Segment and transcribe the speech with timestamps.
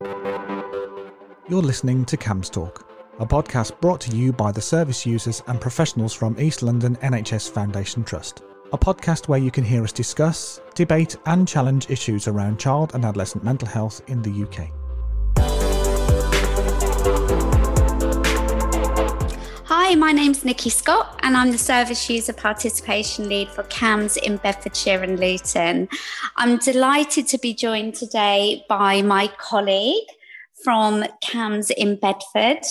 [0.00, 5.60] You're listening to CAMHS Talk, a podcast brought to you by the service users and
[5.60, 8.42] professionals from East London NHS Foundation Trust.
[8.72, 13.04] A podcast where you can hear us discuss, debate, and challenge issues around child and
[13.04, 14.70] adolescent mental health in the UK.
[19.88, 24.36] Hi, my name's Nikki Scott, and I'm the Service User Participation Lead for CAMHS in
[24.36, 25.88] Bedfordshire and Luton.
[26.36, 30.04] I'm delighted to be joined today by my colleague
[30.62, 32.66] from CAMHS in Bedford.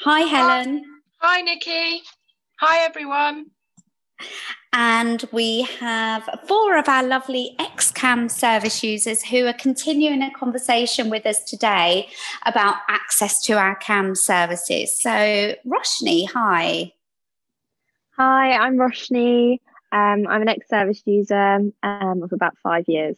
[0.00, 0.84] Hi, Helen.
[1.16, 2.02] Hi, Nikki.
[2.56, 3.46] Hi, everyone.
[4.76, 10.32] And we have four of our lovely ex CAM service users who are continuing a
[10.32, 12.08] conversation with us today
[12.44, 15.00] about access to our CAM services.
[15.00, 16.92] So, Roshni, hi.
[18.16, 19.60] Hi, I'm Roshni.
[19.92, 23.16] Um, I'm an ex service user um, of about five years.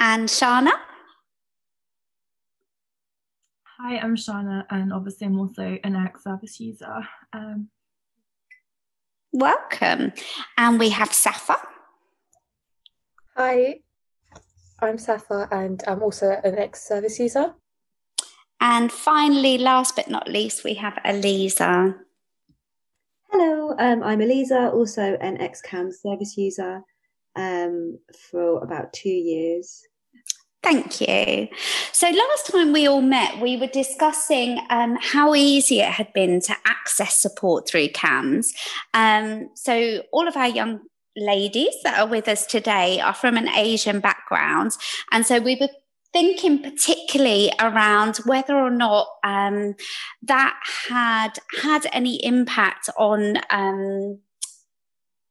[0.00, 0.72] And Shana?
[3.78, 7.06] Hi, I'm Shana, and obviously I'm also an ex service user.
[7.32, 7.68] Um,
[9.38, 10.14] Welcome.
[10.56, 11.58] And we have Safa.
[13.36, 13.78] Hi,
[14.80, 17.54] I'm Safa and I'm also an ex service user.
[18.60, 21.94] And finally, last but not least, we have Eliza.
[23.30, 26.82] Hello, um, I'm Eliza, also an ex CAM service user
[27.36, 27.96] um,
[28.30, 29.84] for about two years.
[30.62, 31.48] Thank you.
[31.92, 36.40] So, last time we all met, we were discussing um, how easy it had been
[36.42, 38.52] to access support through CAMHS.
[38.92, 40.80] Um, so, all of our young
[41.16, 44.72] ladies that are with us today are from an Asian background.
[45.12, 45.68] And so, we were
[46.12, 49.74] thinking particularly around whether or not um,
[50.22, 54.18] that had had any impact on um,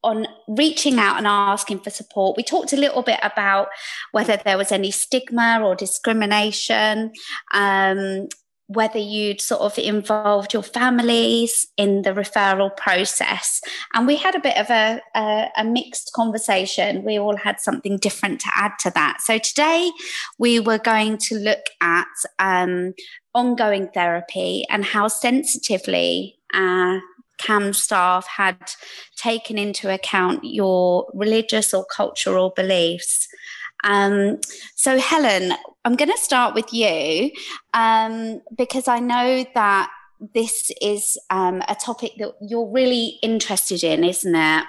[0.04, 2.38] on reaching out and asking for support.
[2.38, 3.68] We talked a little bit about
[4.12, 7.12] whether there was any stigma or discrimination,
[7.54, 8.28] um,
[8.68, 13.62] whether you'd sort of involved your families in the referral process.
[13.94, 17.04] And we had a bit of a, a, a mixed conversation.
[17.04, 19.22] We all had something different to add to that.
[19.22, 19.90] So today
[20.38, 22.08] we were going to look at
[22.40, 22.94] um,
[23.34, 27.00] ongoing therapy and how sensitively uh,
[27.38, 28.72] CAM staff had
[29.16, 33.28] taken into account your religious or cultural beliefs.
[33.84, 34.40] Um,
[34.76, 35.54] so, Helen,
[35.86, 37.32] I'm going to start with you
[37.74, 39.92] um, because I know that
[40.34, 44.66] this is um, a topic that you're really interested in, isn't it?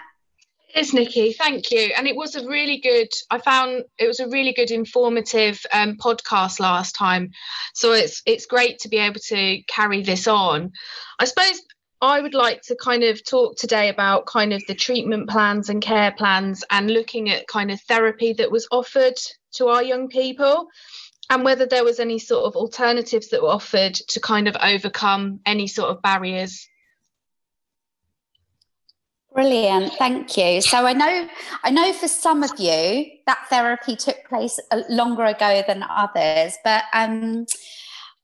[0.74, 1.92] It is Nikki, thank you.
[1.96, 3.08] And it was a really good.
[3.30, 7.30] I found it was a really good, informative um, podcast last time.
[7.72, 10.72] So it's it's great to be able to carry this on.
[11.18, 11.62] I suppose
[12.00, 15.82] I would like to kind of talk today about kind of the treatment plans and
[15.82, 19.18] care plans and looking at kind of therapy that was offered
[19.54, 20.68] to our young people
[21.30, 25.40] and whether there was any sort of alternatives that were offered to kind of overcome
[25.44, 26.68] any sort of barriers.
[29.34, 30.60] Brilliant, thank you.
[30.60, 31.28] So I know,
[31.62, 34.58] I know for some of you that therapy took place
[34.88, 37.46] longer ago than others, but um,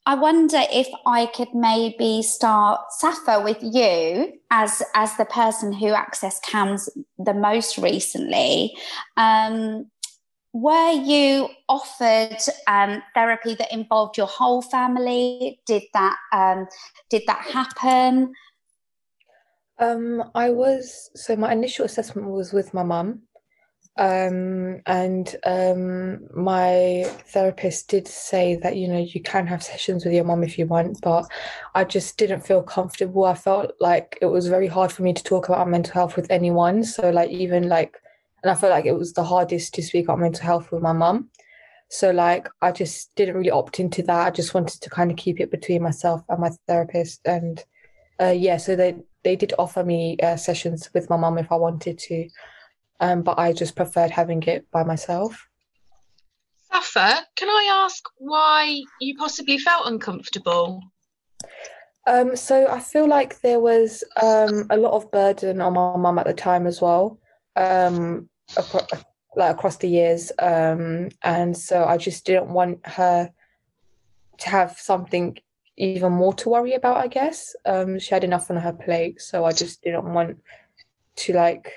[0.07, 5.87] I wonder if I could maybe start Safa with you as as the person who
[5.87, 8.77] accessed CAMHS the most recently.
[9.17, 9.91] Um,
[10.53, 12.37] were you offered
[12.69, 15.61] um, therapy that involved your whole family?
[15.67, 16.69] Did that um,
[17.09, 18.35] did that happen?
[19.79, 23.23] Um, I was so my initial assessment was with my mum,
[23.97, 30.15] um, and um, my therapist did say that you know you can have sessions with
[30.15, 31.27] your mom if you want, but
[31.75, 33.25] I just didn't feel comfortable.
[33.25, 36.31] I felt like it was very hard for me to talk about mental health with
[36.31, 36.83] anyone.
[36.85, 37.97] So like even like,
[38.43, 40.93] and I felt like it was the hardest to speak about mental health with my
[40.93, 41.31] mom
[41.89, 44.27] So like I just didn't really opt into that.
[44.27, 47.21] I just wanted to kind of keep it between myself and my therapist.
[47.25, 47.65] And
[48.21, 51.57] uh, yeah, so they they did offer me uh, sessions with my mom if I
[51.57, 52.29] wanted to
[53.01, 55.49] um, but I just preferred having it by myself.
[56.73, 60.81] Safa, can I ask why you possibly felt uncomfortable?
[62.07, 66.19] Um, so I feel like there was um, a lot of burden on my mum
[66.19, 67.19] at the time as well,
[67.57, 68.87] um, across,
[69.37, 73.33] like across the years, um, and so I just didn't want her
[74.39, 75.39] to have something
[75.77, 76.99] even more to worry about.
[76.99, 80.39] I guess um, she had enough on her plate, so I just didn't want
[81.17, 81.73] to like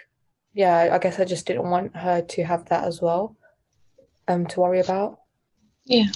[0.57, 3.35] yeah, I guess I just didn't want her to have that as well,
[4.27, 5.19] um, to worry about.
[5.85, 6.07] Yeah.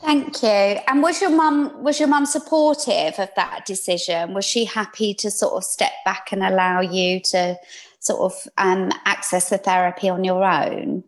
[0.00, 0.80] Thank you.
[0.88, 4.32] And was your mum was your mum supportive of that decision?
[4.32, 7.58] Was she happy to sort of step back and allow you to
[8.00, 11.04] sort of um, access the therapy on your own?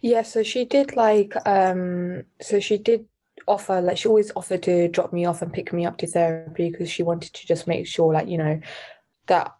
[0.00, 3.04] Yeah, so she did like um so she did
[3.46, 6.70] offer like she always offered to drop me off and pick me up to therapy
[6.70, 8.58] because she wanted to just make sure like, you know,
[9.26, 9.52] that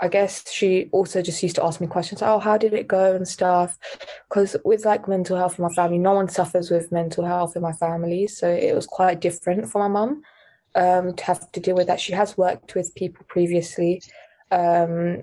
[0.00, 3.14] I guess she also just used to ask me questions, oh, how did it go
[3.14, 3.78] and stuff.
[4.28, 7.62] Because with like mental health in my family, no one suffers with mental health in
[7.62, 8.26] my family.
[8.26, 10.22] So it was quite different for my mum
[10.74, 12.00] um, to have to deal with that.
[12.00, 14.02] She has worked with people previously
[14.50, 15.22] um,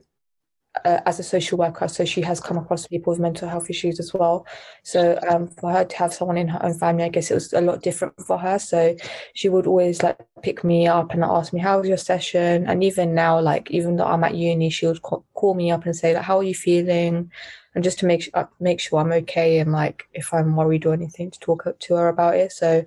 [0.83, 3.99] uh, as a social worker, so she has come across people with mental health issues
[3.99, 4.45] as well.
[4.83, 7.53] So um, for her to have someone in her own family, I guess it was
[7.53, 8.59] a lot different for her.
[8.59, 8.95] So
[9.33, 12.83] she would always like pick me up and ask me, "How was your session?" And
[12.83, 15.95] even now, like even though I'm at uni, she would call, call me up and
[15.95, 17.31] say, "Like, how are you feeling?"
[17.73, 20.93] And just to make uh, make sure I'm okay and like if I'm worried or
[20.93, 22.51] anything, to talk to her about it.
[22.51, 22.85] So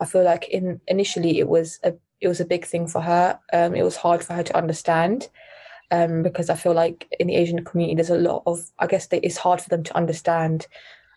[0.00, 3.38] I feel like in initially it was a it was a big thing for her.
[3.52, 5.28] Um, it was hard for her to understand
[5.90, 9.06] um, because I feel like in the Asian community, there's a lot of, I guess
[9.06, 10.66] they, it's hard for them to understand.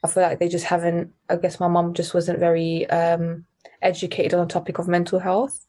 [0.04, 3.46] I feel like they just haven't, I guess my mum just wasn't very um,
[3.82, 5.66] educated on the topic of mental health.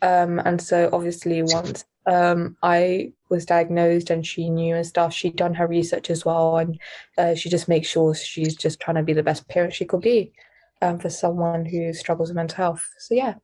[0.00, 5.36] Um, and so obviously once um, I was diagnosed and she knew and stuff, she'd
[5.36, 6.58] done her research as well.
[6.58, 6.80] And
[7.18, 10.00] uh, she just makes sure she's just trying to be the best parent she could
[10.00, 10.32] be
[10.80, 12.88] um, for someone who struggles with mental health.
[12.98, 13.34] So yeah.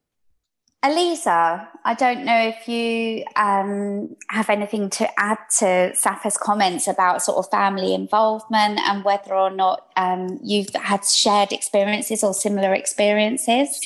[0.85, 7.23] Eliza, I don't know if you um, have anything to add to Safa's comments about
[7.23, 12.75] sort of family involvement and whether or not um, you've had shared experiences or similar
[12.75, 13.81] experiences.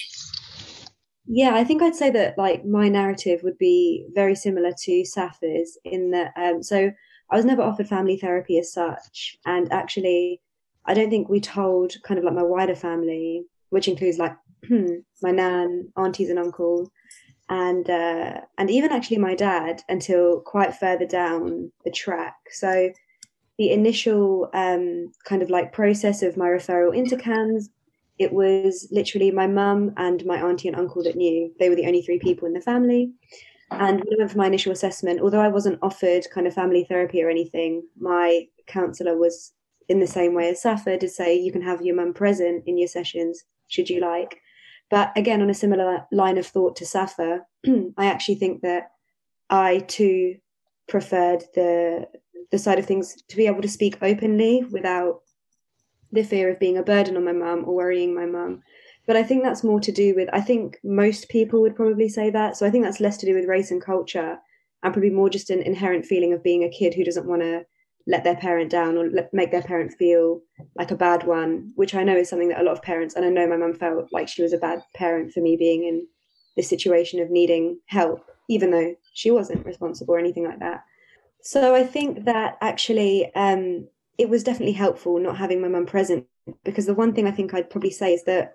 [1.26, 5.78] Yeah, I think I'd say that like my narrative would be very similar to Safa's
[5.84, 6.32] in that.
[6.36, 6.90] Um, so
[7.30, 10.40] I was never offered family therapy as such, and actually,
[10.84, 14.34] I don't think we told kind of like my wider family, which includes like
[15.22, 16.90] my nan, aunties, and uncle,
[17.48, 22.36] and uh, and even actually my dad until quite further down the track.
[22.50, 22.90] So
[23.58, 27.68] the initial um, kind of like process of my referral into CAMHS,
[28.18, 31.52] it was literally my mum and my auntie and uncle that knew.
[31.58, 33.12] They were the only three people in the family.
[33.70, 36.84] And when I went for my initial assessment, although I wasn't offered kind of family
[36.84, 39.52] therapy or anything, my counsellor was
[39.88, 42.78] in the same way as Safa to say you can have your mum present in
[42.78, 44.40] your sessions should you like.
[44.90, 47.44] But again, on a similar line of thought to Safa,
[47.96, 48.90] I actually think that
[49.50, 50.36] I too
[50.88, 52.08] preferred the
[52.50, 55.20] the side of things to be able to speak openly without
[56.12, 58.62] the fear of being a burden on my mum or worrying my mum.
[59.06, 62.30] But I think that's more to do with I think most people would probably say
[62.30, 62.56] that.
[62.56, 64.38] So I think that's less to do with race and culture
[64.82, 67.66] and probably more just an inherent feeling of being a kid who doesn't want to
[68.08, 70.40] let their parent down or let, make their parent feel
[70.74, 73.24] like a bad one, which I know is something that a lot of parents, and
[73.24, 76.06] I know my mum felt like she was a bad parent for me being in
[76.56, 80.84] this situation of needing help, even though she wasn't responsible or anything like that.
[81.42, 86.26] So I think that actually um, it was definitely helpful not having my mum present
[86.64, 88.54] because the one thing I think I'd probably say is that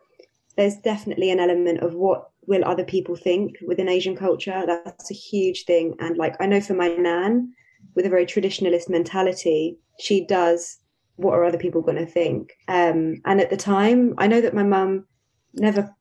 [0.58, 4.64] there's definitely an element of what will other people think within Asian culture.
[4.66, 5.96] That's a huge thing.
[6.00, 7.54] And like I know for my nan,
[7.96, 10.78] with a very traditionalist mentality, she does
[11.16, 12.54] what are other people going to think?
[12.68, 15.06] Um, and at the time, I know that my mum
[15.54, 15.94] never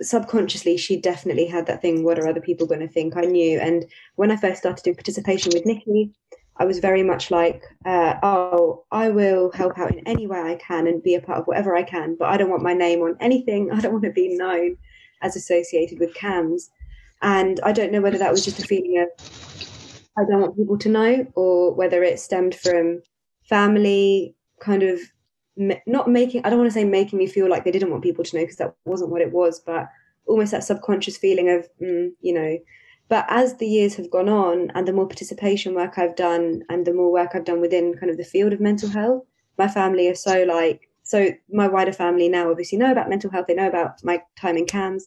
[0.00, 3.16] subconsciously she definitely had that thing what are other people going to think?
[3.16, 3.60] I knew.
[3.60, 3.84] And
[4.16, 6.12] when i first started doing participation with nikki
[6.56, 10.56] i was very much like uh, oh i will help out in any way i
[10.56, 13.00] can and be a part of whatever i can but i don't want my name
[13.02, 13.70] on anything.
[13.72, 14.76] I don't want to be known
[15.22, 16.70] as associated with CAMHS.
[17.22, 19.73] And i don't know whether that was just a feeling of
[20.16, 23.02] I don't want people to know, or whether it stemmed from
[23.48, 25.00] family kind of
[25.56, 28.24] not making, I don't want to say making me feel like they didn't want people
[28.24, 29.88] to know because that wasn't what it was, but
[30.26, 32.58] almost that subconscious feeling of, mm, you know.
[33.08, 36.86] But as the years have gone on and the more participation work I've done and
[36.86, 39.24] the more work I've done within kind of the field of mental health,
[39.58, 43.46] my family are so like, so my wider family now obviously know about mental health,
[43.46, 45.04] they know about my time in CAMHS,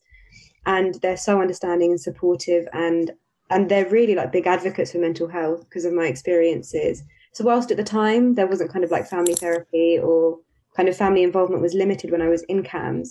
[0.65, 3.11] and they're so understanding and supportive and
[3.49, 7.03] and they're really like big advocates for mental health because of my experiences.
[7.33, 10.39] So whilst at the time there wasn't kind of like family therapy or
[10.75, 13.09] kind of family involvement was limited when I was in CAMHS,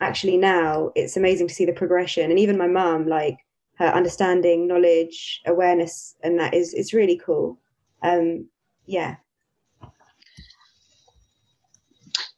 [0.00, 2.30] actually now it's amazing to see the progression.
[2.30, 3.38] And even my mum, like
[3.76, 7.58] her understanding, knowledge, awareness, and that is it's really cool.
[8.02, 8.48] Um,
[8.86, 9.16] yeah.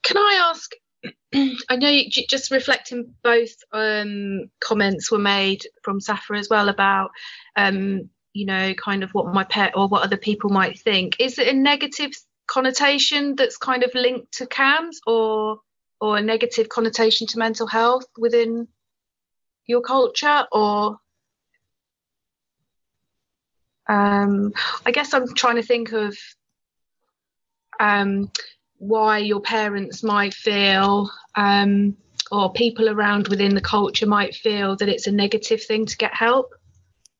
[0.02, 0.72] Can I ask
[1.68, 7.10] I know just reflecting both um, comments were made from Safa as well about
[7.56, 11.16] um, you know kind of what my pet or what other people might think.
[11.18, 12.12] Is it a negative
[12.46, 15.60] connotation that's kind of linked to CAMHS or
[16.00, 18.68] or a negative connotation to mental health within
[19.66, 20.98] your culture or
[23.88, 24.52] um,
[24.84, 26.16] I guess I'm trying to think of
[27.80, 28.30] um,
[28.82, 31.96] why your parents might feel um,
[32.32, 36.12] or people around within the culture might feel that it's a negative thing to get
[36.12, 36.52] help?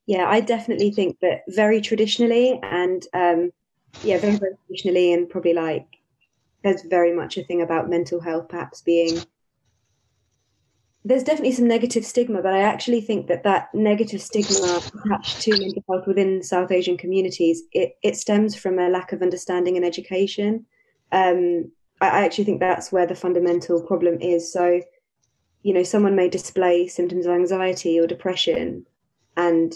[0.06, 3.52] Yeah, I definitely think that very traditionally and um,
[4.02, 5.86] yeah, very, very traditionally, and probably like
[6.64, 9.22] there's very much a thing about mental health perhaps being
[11.04, 15.50] there's definitely some negative stigma, but I actually think that that negative stigma attached to
[15.50, 19.84] mental health within South Asian communities it, it stems from a lack of understanding and
[19.84, 20.64] education.
[21.12, 24.52] Um, I, actually think that's where the fundamental problem is.
[24.52, 24.80] So,
[25.62, 28.86] you know, someone may display symptoms of anxiety or depression,
[29.36, 29.72] and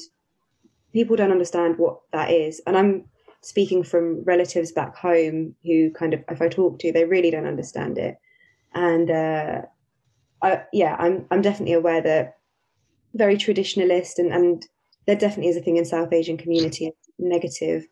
[0.93, 2.61] people don't understand what that is.
[2.67, 3.05] And I'm
[3.43, 7.47] speaking from relatives back home who kind of, if I talk to, they really don't
[7.47, 8.17] understand it.
[8.75, 9.63] And uh,
[10.43, 12.37] I, yeah, I'm I'm definitely aware that
[13.15, 14.67] very traditionalist and and
[15.07, 17.87] there definitely is a thing in South Asian community negative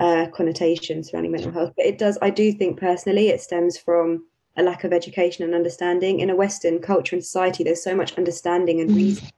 [0.00, 1.72] uh, connotation surrounding mental health.
[1.76, 4.24] But it does, I do think personally, it stems from
[4.56, 7.64] a lack of education and understanding in a Western culture and society.
[7.64, 9.32] There's so much understanding and research.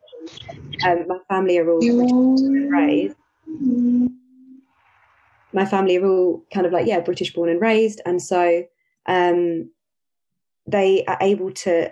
[0.85, 1.81] Um, my family are all
[2.69, 3.17] raised
[5.57, 8.65] my family are all kind of like yeah british born and raised and so
[9.07, 9.71] um,
[10.67, 11.91] they are able to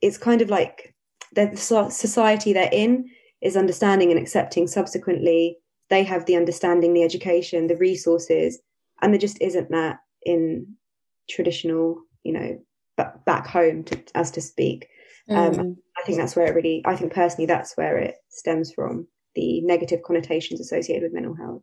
[0.00, 0.94] it's kind of like
[1.34, 3.08] the society they're in
[3.42, 5.58] is understanding and accepting subsequently
[5.90, 8.58] they have the understanding the education the resources
[9.02, 10.66] and there just isn't that in
[11.28, 12.58] traditional you know
[13.26, 14.88] back home to, as to speak
[15.30, 15.58] um, mm.
[15.58, 19.06] um, i think that's where it really i think personally that's where it stems from
[19.34, 21.62] the negative connotations associated with mental health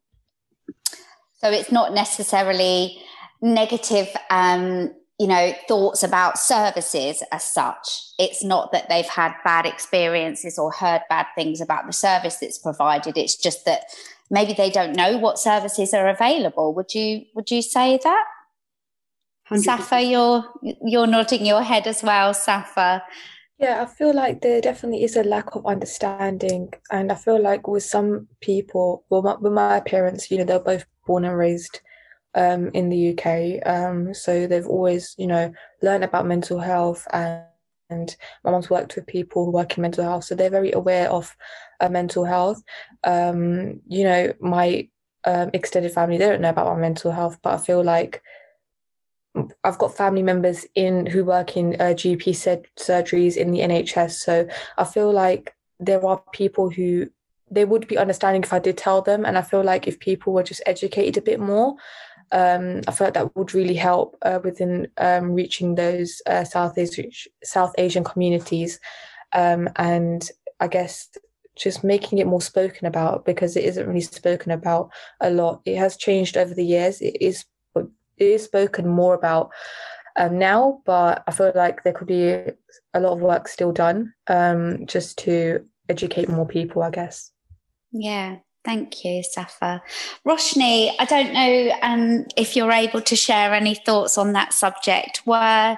[1.38, 2.98] so it's not necessarily
[3.42, 8.02] negative, um, you know, thoughts about services as such.
[8.18, 12.58] It's not that they've had bad experiences or heard bad things about the service that's
[12.58, 13.18] provided.
[13.18, 13.86] It's just that
[14.30, 16.74] maybe they don't know what services are available.
[16.74, 18.26] Would you would you say that?
[19.52, 19.64] 100%.
[19.64, 23.04] Safa, you're you're nodding your head as well, Safa.
[23.60, 27.68] Yeah, I feel like there definitely is a lack of understanding, and I feel like
[27.68, 31.80] with some people, well, my, with my parents, you know, they're both born and raised
[32.34, 37.44] um, in the UK, um, so they've always, you know, learned about mental health, and,
[37.90, 41.10] and my mom's worked with people who work in mental health, so they're very aware
[41.10, 41.36] of
[41.80, 42.62] uh, mental health.
[43.04, 44.90] Um, you know, my
[45.26, 48.22] um, extended family, they don't know about my mental health, but I feel like
[49.64, 54.12] I've got family members in who work in uh, GP said surgeries in the NHS.
[54.12, 57.10] So I feel like there are people who
[57.52, 59.26] they would be understanding if I did tell them.
[59.26, 61.76] And I feel like if people were just educated a bit more,
[62.32, 66.78] um, I feel like that would really help uh, within um, reaching those uh, South,
[66.78, 67.10] Asian,
[67.44, 68.80] South Asian communities.
[69.34, 70.30] Um, and
[70.60, 71.10] I guess
[71.56, 74.92] just making it more spoken about because it isn't really spoken about
[75.22, 75.62] a lot.
[75.66, 77.02] It has changed over the years.
[77.02, 77.46] It is
[78.18, 79.52] it is spoken more about
[80.16, 82.30] um, now, but I feel like there could be
[82.94, 87.32] a lot of work still done um, just to educate more people, I guess.
[87.92, 89.82] Yeah, thank you, Safa.
[90.28, 95.22] Roshni, I don't know um, if you're able to share any thoughts on that subject.
[95.26, 95.78] Were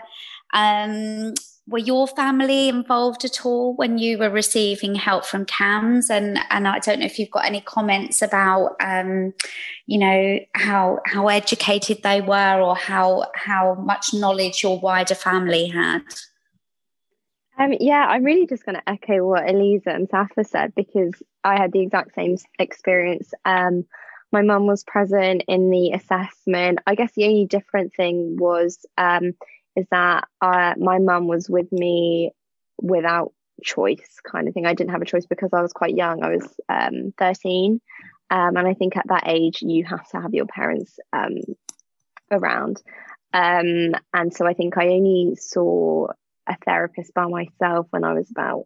[0.54, 1.34] um,
[1.68, 6.10] were your family involved at all when you were receiving help from CAMHS?
[6.10, 9.34] And and I don't know if you've got any comments about um,
[9.86, 15.68] you know how how educated they were or how how much knowledge your wider family
[15.68, 16.02] had.
[17.60, 21.14] Um, yeah, I'm really just going to echo what Eliza and Safa said because
[21.48, 23.32] I had the exact same experience.
[23.46, 23.86] Um,
[24.32, 26.80] my mum was present in the assessment.
[26.86, 29.34] I guess the only different thing was um,
[29.76, 32.32] is that uh, my mum was with me
[32.82, 33.32] without
[33.64, 34.66] choice kind of thing.
[34.66, 36.24] I didn't have a choice because I was quite young.
[36.24, 37.80] I was um, 13.
[38.30, 41.38] Um, and I think at that age, you have to have your parents um,
[42.30, 42.82] around.
[43.34, 46.08] Um, and so I think I only saw
[46.48, 48.66] a therapist by myself when I was about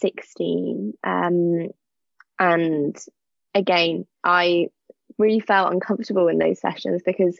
[0.00, 0.94] 16.
[1.04, 1.68] Um,
[2.38, 2.96] and
[3.54, 4.68] again, I
[5.18, 7.38] really felt uncomfortable in those sessions because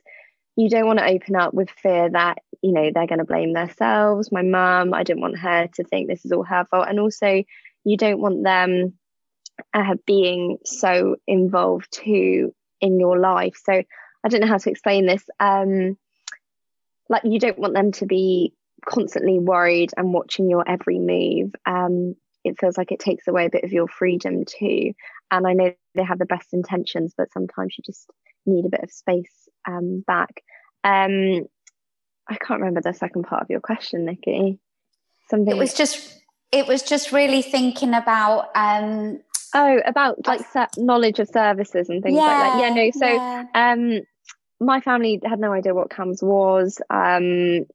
[0.57, 3.53] you don't want to open up with fear that you know they're going to blame
[3.53, 4.33] themselves.
[4.33, 6.89] My mum i didn't want her to think this is all her fault.
[6.89, 7.45] And also
[7.85, 8.95] you don't want them
[9.73, 13.57] uh, being so involved too in your life.
[13.65, 15.97] So i don't know how to explain this um
[17.09, 18.53] like you don't want them to be
[18.85, 21.55] constantly worried and watching your every move.
[21.65, 22.17] Um
[22.49, 24.93] it feels like it takes away a bit of your freedom too
[25.31, 28.11] and i know they have the best intentions but sometimes you just
[28.49, 30.43] need a bit of space um, back.
[30.83, 31.47] Um,
[32.29, 34.59] I can't remember the second part of your question, Nikki.
[35.31, 35.55] Something.
[35.55, 36.15] It was just.
[36.51, 38.49] It was just really thinking about.
[38.55, 39.21] Um,
[39.55, 40.41] oh, about like
[40.77, 42.61] knowledge of services and things yeah, like that.
[42.61, 42.75] Yeah.
[42.75, 42.91] No.
[42.91, 43.45] So, yeah.
[43.55, 44.01] um,
[44.61, 46.81] my family had no idea what CAMHS was.
[46.91, 47.67] Um,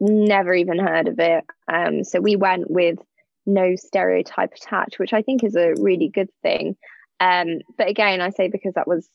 [0.00, 1.44] never even heard of it.
[1.72, 2.98] Um, so we went with
[3.46, 6.76] no stereotype attached, which I think is a really good thing.
[7.20, 9.08] Um, but again, I say because that was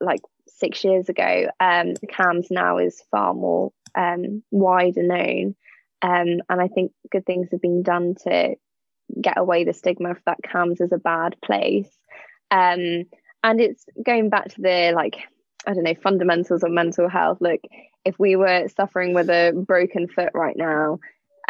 [0.00, 5.54] like six years ago, um, CAMHS now is far more um, wider known.
[6.02, 8.56] Um, and I think good things have been done to
[9.20, 11.90] get away the stigma of that CAMHS is a bad place.
[12.50, 13.04] Um,
[13.42, 15.18] and it's going back to the like,
[15.66, 17.38] I don't know, fundamentals of mental health.
[17.40, 17.60] Look,
[18.04, 20.98] if we were suffering with a broken foot right now,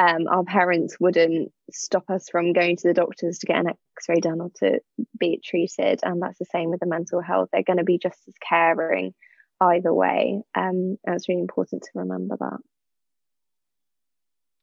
[0.01, 4.21] um, our parents wouldn't stop us from going to the doctors to get an x-ray
[4.21, 4.81] done or to
[5.19, 6.01] be treated.
[6.03, 7.51] And that's the same with the mental health.
[7.53, 9.13] They're going to be just as caring
[9.61, 10.41] either way.
[10.57, 12.61] Um, and it's really important to remember that.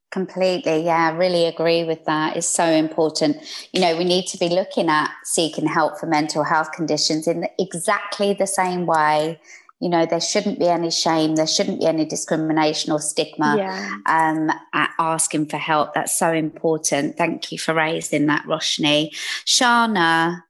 [0.09, 0.85] Completely.
[0.85, 2.35] Yeah really agree with that.
[2.35, 3.37] It's so important.
[3.73, 7.47] You know we need to be looking at seeking help for mental health conditions in
[7.59, 9.39] exactly the same way
[9.79, 13.97] you know there shouldn't be any shame there shouldn't be any discrimination or stigma yeah.
[14.05, 15.93] um, at asking for help.
[15.93, 17.17] That's so important.
[17.17, 19.15] Thank you for raising that roshni.
[19.45, 20.41] Shana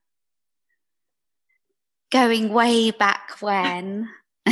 [2.10, 4.08] going way back when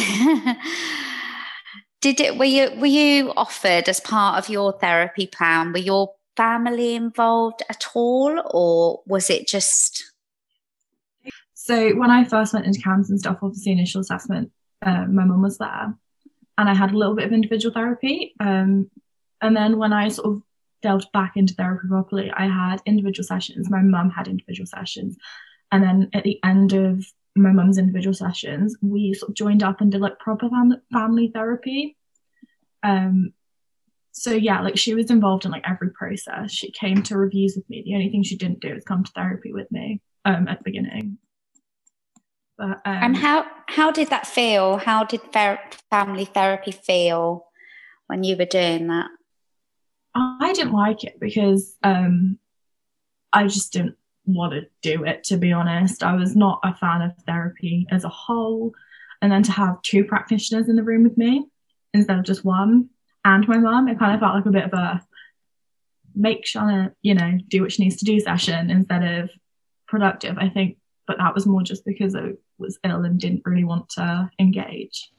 [2.03, 6.13] did it were you were you offered as part of your therapy plan were your
[6.37, 10.13] family involved at all or was it just
[11.55, 14.53] so when I first went into CAMHS and stuff, obviously initial assessment
[14.87, 15.95] um, my mum was there
[16.59, 18.35] and I had a little bit of individual therapy.
[18.41, 18.91] Um,
[19.43, 20.43] and then when I sort of
[20.83, 23.69] delved back into therapy properly, I had individual sessions.
[23.69, 25.17] My mum had individual sessions.
[25.71, 29.81] And then at the end of my mum's individual sessions, we sort of joined up
[29.81, 31.97] and did like proper fam- family therapy.
[32.83, 33.35] Um,
[34.13, 36.51] so yeah, like she was involved in like every process.
[36.53, 37.83] She came to reviews with me.
[37.85, 40.65] The only thing she didn't do was come to therapy with me um, at the
[40.65, 41.19] beginning.
[42.59, 44.79] But, um, and how how did that feel?
[44.79, 45.61] How did ther-
[45.91, 47.47] family therapy feel
[48.07, 49.11] when you were doing that?
[50.15, 52.39] I didn't like it because um,
[53.33, 55.25] I just didn't want to do it.
[55.25, 58.73] To be honest, I was not a fan of therapy as a whole,
[59.21, 61.47] and then to have two practitioners in the room with me
[61.93, 62.89] instead of just one,
[63.25, 65.07] and my mum, it kind of felt like a bit of a
[66.15, 69.31] make Shana, you know, do what she needs to do session instead of
[69.87, 70.39] productive.
[70.39, 73.89] I think but that was more just because I was ill and didn't really want
[73.91, 75.11] to engage.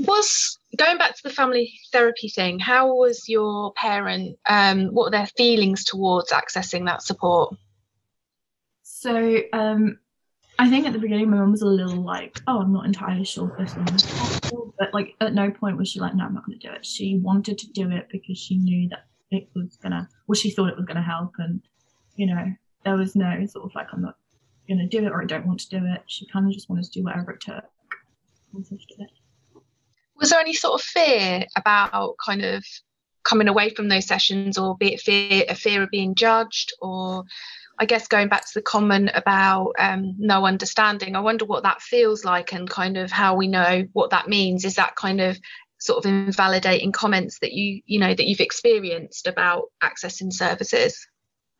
[0.00, 4.38] Was going back to the family therapy thing, how was your parent?
[4.48, 7.54] Um, what were their feelings towards accessing that support?
[8.82, 9.98] So um,
[10.58, 13.24] I think at the beginning my mum was a little like, oh, I'm not entirely
[13.24, 16.34] sure if this is possible, but like at no point was she like, no, I'm
[16.34, 16.84] not going to do it.
[16.84, 20.68] She wanted to do it because she knew that it was gonna, well, she thought
[20.68, 21.62] it was gonna help, and
[22.16, 22.52] you know,
[22.84, 24.16] there was no sort of like I'm not
[24.74, 26.02] going to do it or I don't want to do it.
[26.06, 27.64] She kind of just wanted to do whatever it took.
[30.16, 32.64] Was there any sort of fear about kind of
[33.22, 37.24] coming away from those sessions, or be it fear a fear of being judged, or
[37.78, 41.82] I guess going back to the comment about um, no understanding, I wonder what that
[41.82, 44.64] feels like and kind of how we know what that means.
[44.64, 45.38] Is that kind of
[45.78, 51.06] sort of invalidating comments that you you know that you've experienced about accessing services?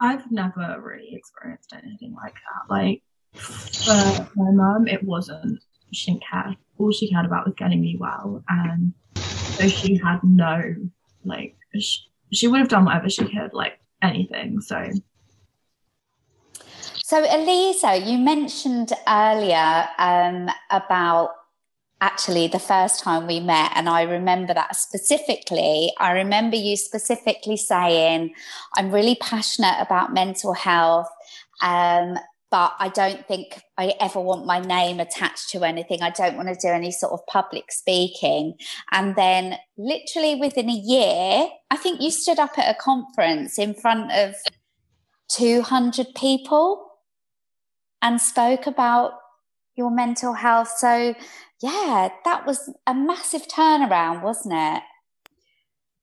[0.01, 2.71] I've never really experienced anything like that.
[2.71, 3.03] Like
[3.35, 5.63] for my mum, it wasn't.
[5.93, 6.57] She didn't care.
[6.79, 10.75] All she cared about was getting me well, and so she had no
[11.25, 11.57] like.
[11.79, 12.01] She,
[12.33, 14.61] she would have done whatever she could, like anything.
[14.61, 14.91] So.
[17.05, 21.31] So, Eliza, you mentioned earlier um, about
[22.01, 25.93] actually the first time we met and i remember that specifically.
[25.99, 28.35] I remember you specifically saying
[28.75, 31.09] i'm really passionate about mental health
[31.63, 32.19] um,
[32.51, 36.03] but i don't think i ever want my name attached to anything.
[36.03, 38.55] I don't want to do any sort of public speaking.
[38.93, 43.75] And then literally within a year i think you stood up at a conference in
[43.75, 44.35] front of
[45.29, 46.87] 200 people
[48.03, 49.13] and spoke about
[49.81, 51.15] your mental health so
[51.61, 54.83] yeah, that was a massive turnaround, wasn't it?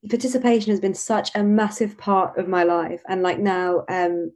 [0.10, 3.02] Participation has been such a massive part of my life.
[3.10, 4.32] And like now, um,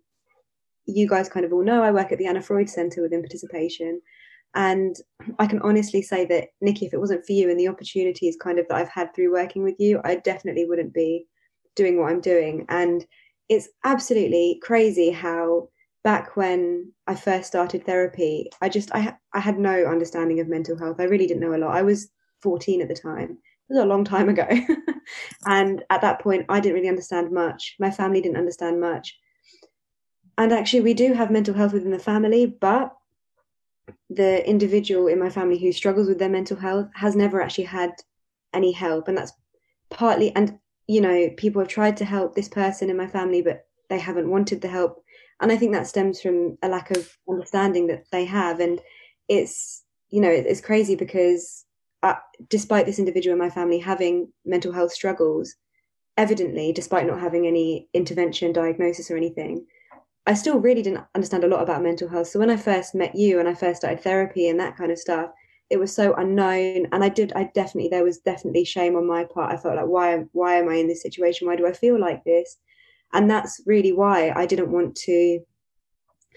[0.86, 4.01] you guys kind of all know I work at the Anna Freud Centre within participation.
[4.56, 4.95] And
[5.39, 8.60] I can honestly say that, Nikki, if it wasn't for you and the opportunities kind
[8.60, 11.27] of that I've had through working with you, I definitely wouldn't be
[11.75, 12.65] doing what I'm doing.
[12.67, 13.06] And
[13.47, 15.69] it's absolutely crazy how
[16.03, 20.77] back when I first started therapy, I just I I had no understanding of mental
[20.77, 20.99] health.
[20.99, 21.75] I really didn't know a lot.
[21.75, 22.09] I was
[22.41, 23.37] 14 at the time.
[23.69, 24.47] It was a long time ago.
[25.45, 27.75] and at that point I didn't really understand much.
[27.79, 29.17] My family didn't understand much.
[30.37, 32.93] And actually we do have mental health within the family, but
[34.09, 37.91] the individual in my family who struggles with their mental health has never actually had
[38.53, 39.33] any help and that's
[39.89, 43.65] partly and you know people have tried to help this person in my family but
[43.89, 45.03] they haven't wanted the help
[45.41, 48.80] and i think that stems from a lack of understanding that they have and
[49.27, 51.65] it's you know it's crazy because
[52.04, 52.15] uh,
[52.49, 55.56] despite this individual in my family having mental health struggles
[56.17, 59.65] evidently despite not having any intervention diagnosis or anything
[60.27, 62.27] I still really didn't understand a lot about mental health.
[62.27, 64.99] So when I first met you and I first started therapy and that kind of
[64.99, 65.32] stuff,
[65.69, 66.88] it was so unknown.
[66.91, 69.51] And I did, I definitely, there was definitely shame on my part.
[69.51, 71.47] I felt like, why, why am I in this situation?
[71.47, 72.58] Why do I feel like this?
[73.13, 75.39] And that's really why I didn't want to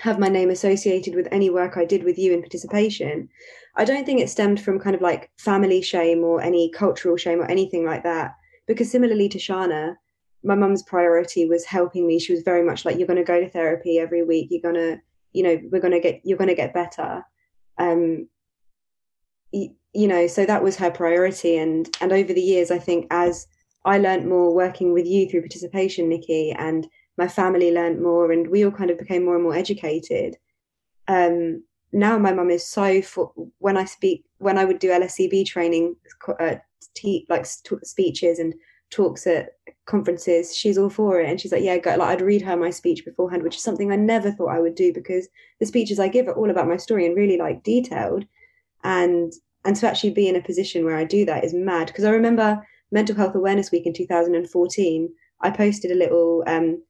[0.00, 3.28] have my name associated with any work I did with you in participation.
[3.76, 7.40] I don't think it stemmed from kind of like family shame or any cultural shame
[7.40, 8.32] or anything like that.
[8.66, 9.94] Because similarly to Shana,
[10.42, 12.18] my mum's priority was helping me.
[12.18, 14.48] She was very much like, you're going to go to therapy every week.
[14.50, 15.00] You're going to,
[15.32, 17.24] you know, we're going to get, you're going to get better.
[17.78, 18.28] Um,
[19.52, 21.56] you, you know, so that was her priority.
[21.56, 23.46] And, and over the years, I think as
[23.84, 28.48] I learned more working with you through participation, Nikki, and my family learned more and
[28.48, 30.36] we all kind of became more and more educated.
[31.06, 35.46] Um, now my mum is so for when I speak, when I would do LSCB
[35.46, 35.96] training,
[36.40, 36.56] uh,
[37.28, 38.54] like speeches and
[38.90, 39.50] talks at
[39.86, 41.28] conferences, she's all for it.
[41.28, 41.90] And she's like, yeah, go.
[41.90, 44.74] like I'd read her my speech beforehand, which is something I never thought I would
[44.74, 45.28] do because
[45.60, 48.24] the speeches I give are all about my story and really like detailed.
[48.82, 49.32] And
[49.64, 51.86] and to actually be in a position where I do that is mad.
[51.86, 56.82] Because I remember Mental Health Awareness Week in 2014, I posted a little um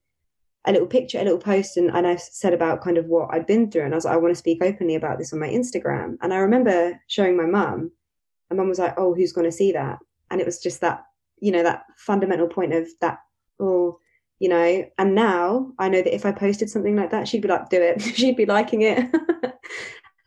[0.67, 3.45] a little picture, a little post, and, and I said about kind of what I'd
[3.45, 3.83] been through.
[3.83, 6.15] And I was like, I want to speak openly about this on my Instagram.
[6.21, 7.91] And I remember showing my mum,
[8.49, 9.99] and mum was like, Oh, who's going to see that?
[10.31, 11.03] And it was just that
[11.39, 13.19] you know that fundamental point of that
[13.59, 13.97] or
[14.39, 17.47] you know and now i know that if i posted something like that she'd be
[17.47, 19.09] like do it she'd be liking it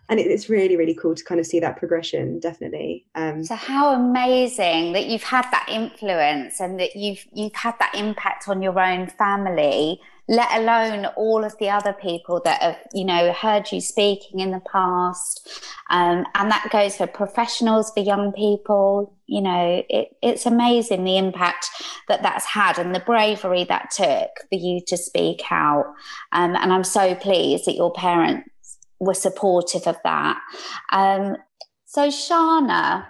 [0.08, 3.94] and it's really really cool to kind of see that progression definitely um, so how
[3.94, 8.78] amazing that you've had that influence and that you've you've had that impact on your
[8.80, 13.80] own family let alone all of the other people that have, you know, heard you
[13.80, 15.48] speaking in the past.
[15.88, 19.16] Um, and that goes for professionals, for young people.
[19.26, 21.70] You know, it, it's amazing the impact
[22.08, 25.86] that that's had and the bravery that took for you to speak out.
[26.32, 28.50] Um, and I'm so pleased that your parents
[29.00, 30.40] were supportive of that.
[30.92, 31.36] Um,
[31.84, 33.06] so, Shana,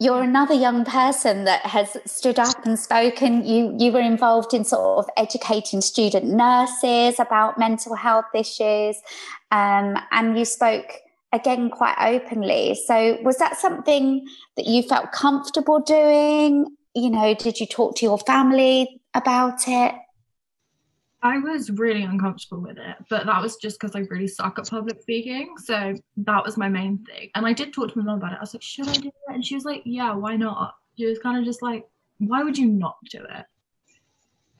[0.00, 3.44] you're another young person that has stood up and spoken.
[3.44, 8.96] You you were involved in sort of educating student nurses about mental health issues,
[9.50, 10.92] um, and you spoke
[11.32, 12.74] again quite openly.
[12.86, 16.66] So was that something that you felt comfortable doing?
[16.94, 19.94] You know, did you talk to your family about it?
[21.22, 24.70] I was really uncomfortable with it, but that was just because I really suck at
[24.70, 25.54] public speaking.
[25.58, 27.30] So that was my main thing.
[27.34, 28.36] And I did talk to my mom about it.
[28.36, 29.34] I was like, should I do it?
[29.34, 30.74] And she was like, yeah, why not?
[30.96, 31.84] She was kind of just like,
[32.18, 33.46] why would you not do it?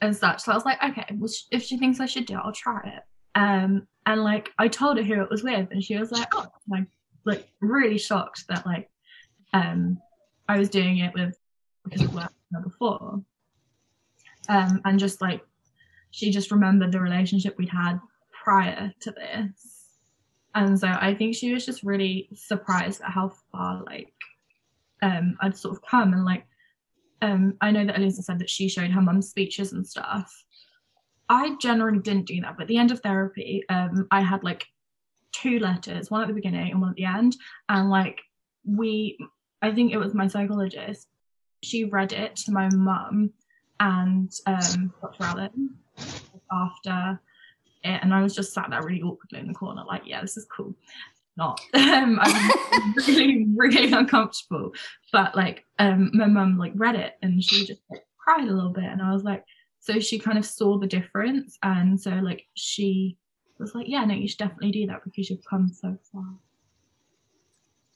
[0.00, 0.40] And such.
[0.42, 2.80] So I was like, okay, well, if she thinks I should do it, I'll try
[2.84, 3.02] it.
[3.34, 6.46] Um, and like I told her who it was with, and she was like, oh,
[6.68, 6.86] like,
[7.24, 8.88] like really shocked that like
[9.52, 9.98] um
[10.48, 11.36] I was doing it with
[11.84, 13.22] because it worked before.
[14.48, 15.42] Um, and just like
[16.10, 18.00] she just remembered the relationship we'd had
[18.32, 19.78] prior to this.
[20.54, 24.12] And so I think she was just really surprised at how far like
[25.02, 26.46] um I'd sort of come and like
[27.22, 30.44] um I know that Eliza said that she showed her mum's speeches and stuff.
[31.28, 34.66] I generally didn't do that, but at the end of therapy, um I had like
[35.32, 37.36] two letters, one at the beginning and one at the end.
[37.68, 38.20] And like
[38.64, 39.18] we
[39.60, 41.06] I think it was my psychologist,
[41.62, 43.30] she read it to my mum
[43.78, 45.24] and um Dr.
[45.24, 45.76] Allen
[46.50, 47.20] after
[47.84, 50.36] it, and I was just sat there really awkwardly in the corner, like, yeah, this
[50.36, 50.74] is cool.
[51.36, 51.60] Not.
[51.74, 54.72] Um, I'm really, really uncomfortable.
[55.12, 58.72] But like, um, my mum like read it and she just like, cried a little
[58.72, 59.44] bit, and I was like,
[59.80, 63.16] so she kind of saw the difference, and so like she
[63.58, 66.24] was like, yeah, no, you should definitely do that because you've come so far.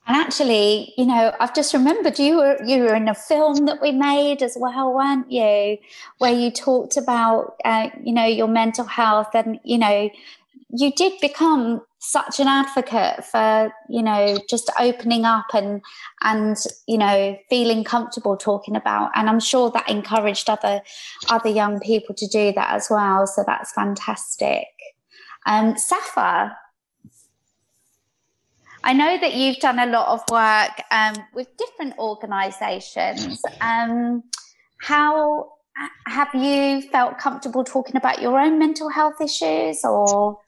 [0.07, 3.81] And actually, you know, I've just remembered you were you were in a film that
[3.81, 5.79] we made as well, weren't you?
[6.19, 10.11] Where you talked about, uh, you know, your mental health, and you know,
[10.71, 15.81] you did become such an advocate for, you know, just opening up and
[16.23, 16.57] and
[16.89, 19.13] you know, feeling comfortable talking about.
[19.15, 20.83] And I'm sure that encouraged other
[21.31, 23.29] other young people to do that as well.
[23.29, 24.67] So that's fantastic.
[25.47, 26.57] Um, Safa,
[28.85, 33.41] I know that you've done a lot of work um, with different organisations.
[33.61, 34.25] Um,
[34.81, 35.53] how
[36.07, 40.39] have you felt comfortable talking about your own mental health issues or?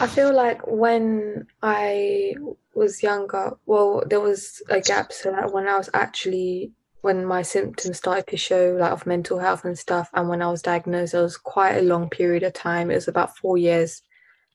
[0.00, 2.34] I feel like when I
[2.74, 5.12] was younger, well, there was a gap.
[5.12, 9.64] So when I was actually when my symptoms started to show like of mental health
[9.64, 12.90] and stuff, and when I was diagnosed, it was quite a long period of time.
[12.90, 14.02] It was about four years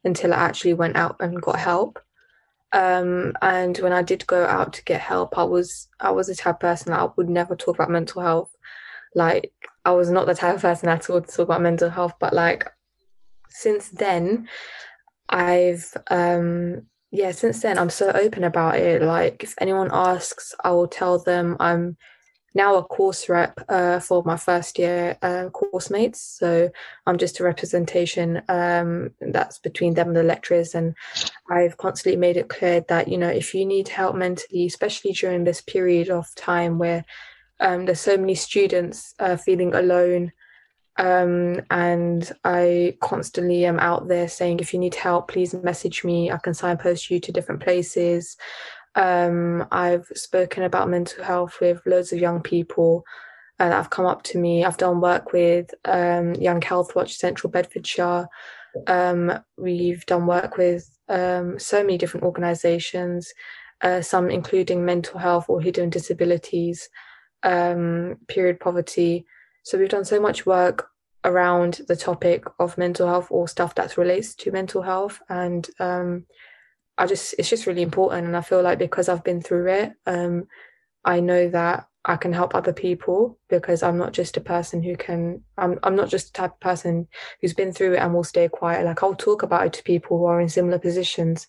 [0.03, 1.99] until I actually went out and got help.
[2.73, 6.35] Um, and when I did go out to get help, I was I was the
[6.35, 8.55] type of person that I would never talk about mental health.
[9.15, 9.53] Like
[9.85, 12.13] I was not the type of person at all to talk about mental health.
[12.19, 12.69] But like
[13.49, 14.49] since then,
[15.29, 19.03] I've um yeah, since then I'm so open about it.
[19.03, 21.95] Like if anyone asks, I will tell them I'm
[22.55, 26.21] now a course rep uh, for my first year uh, course mates.
[26.21, 26.69] So
[27.05, 30.75] I'm just a representation um, that's between them and the lecturers.
[30.75, 30.95] And
[31.49, 35.43] I've constantly made it clear that, you know, if you need help mentally, especially during
[35.43, 37.03] this period of time where
[37.59, 40.31] um, there's so many students uh, feeling alone,
[40.97, 46.31] um, and I constantly am out there saying, if you need help, please message me.
[46.31, 48.37] I can signpost you to different places.
[48.95, 53.03] Um, I've spoken about mental health with loads of young people
[53.59, 54.63] uh, that have come up to me.
[54.63, 58.27] I've done work with um, Young Health Watch Central Bedfordshire.
[58.87, 63.33] Um, we've done work with um, so many different organisations,
[63.81, 66.89] uh, some including mental health or hidden disabilities,
[67.43, 69.25] um, period poverty.
[69.63, 70.89] So we've done so much work
[71.25, 76.25] around the topic of mental health or stuff that relates to mental health and um,
[76.97, 79.93] I just it's just really important and I feel like because I've been through it
[80.05, 80.47] um,
[81.05, 84.95] I know that I can help other people because I'm not just a person who
[84.97, 87.07] can I'm I'm not just the type of person
[87.39, 88.85] who's been through it and will stay quiet.
[88.85, 91.47] Like I'll talk about it to people who are in similar positions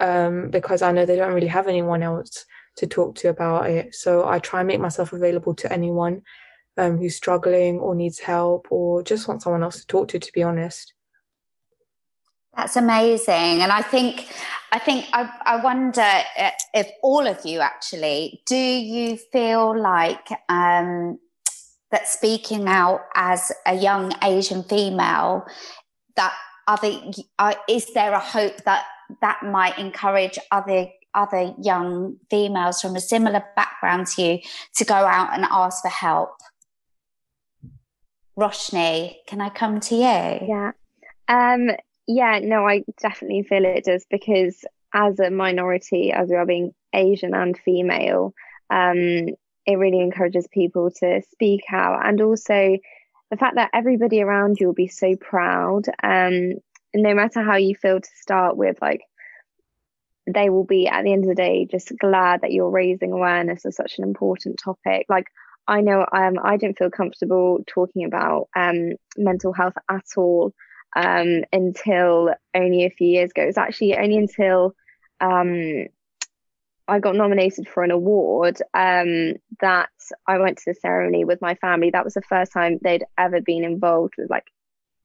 [0.00, 2.44] um, because I know they don't really have anyone else
[2.78, 3.94] to talk to about it.
[3.94, 6.22] So I try and make myself available to anyone
[6.76, 10.32] um, who's struggling or needs help or just wants someone else to talk to to
[10.32, 10.93] be honest
[12.56, 13.62] that's amazing.
[13.62, 14.28] And I think,
[14.72, 16.06] I think, I, I wonder
[16.72, 21.18] if all of you actually, do you feel like um,
[21.90, 25.44] that speaking out as a young Asian female,
[26.16, 26.34] that
[26.66, 26.92] other,
[27.38, 28.84] uh, is there a hope that
[29.20, 34.38] that might encourage other other young females from a similar background to you
[34.74, 36.30] to go out and ask for help?
[38.36, 40.02] Roshni, can I come to you?
[40.02, 40.72] Yeah.
[41.28, 41.70] Um,
[42.06, 46.72] yeah, no, I definitely feel it does because as a minority, as we are being
[46.92, 48.34] Asian and female,
[48.70, 49.28] um,
[49.66, 52.76] it really encourages people to speak out and also
[53.30, 55.86] the fact that everybody around you will be so proud.
[56.02, 56.54] Um,
[56.94, 59.00] no matter how you feel to start with, like
[60.32, 63.64] they will be at the end of the day just glad that you're raising awareness
[63.64, 65.06] of such an important topic.
[65.08, 65.26] Like
[65.66, 70.52] I know um, I didn't feel comfortable talking about um, mental health at all
[70.94, 73.42] um, until only a few years ago.
[73.42, 74.74] It was actually only until
[75.20, 75.86] um,
[76.86, 79.90] I got nominated for an award um, that
[80.26, 81.90] I went to the ceremony with my family.
[81.90, 84.46] That was the first time they'd ever been involved with like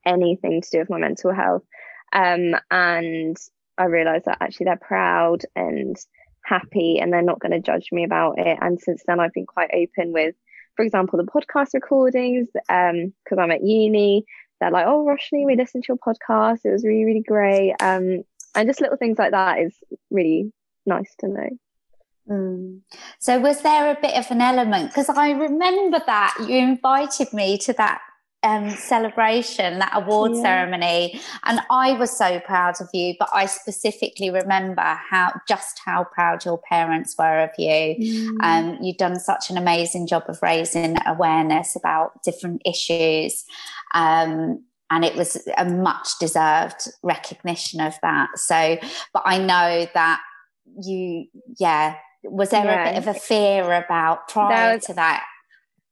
[0.06, 1.64] anything to do with my mental health.
[2.12, 3.38] Um, and
[3.78, 5.96] I realized that actually they're proud and
[6.44, 8.58] happy and they're not going to judge me about it.
[8.60, 10.36] And since then, I've been quite open with,
[10.76, 14.26] for example, the podcast recordings because um, I'm at uni
[14.60, 16.66] they're like, "Oh, Roshni, we listened to your podcast.
[16.66, 18.24] It was really, really great." Um,
[18.56, 19.76] and just little things like that is
[20.10, 20.52] really
[20.86, 21.50] nice to know.
[22.30, 22.82] Mm.
[23.20, 24.90] So, was there a bit of an element?
[24.90, 28.02] Because I remember that you invited me to that
[28.44, 30.42] um, celebration, that award yeah.
[30.42, 33.16] ceremony, and I was so proud of you.
[33.20, 37.96] But I specifically remember how just how proud your parents were of you.
[38.00, 38.38] Mm.
[38.42, 43.46] Um, you've done such an amazing job of raising awareness about different issues.
[43.94, 48.30] Um, and it was a much deserved recognition of that.
[48.38, 48.78] So,
[49.14, 50.20] but I know that
[50.84, 51.28] you,
[51.60, 52.90] yeah, was there yeah.
[52.90, 55.26] a bit of a fear about prior was, to that?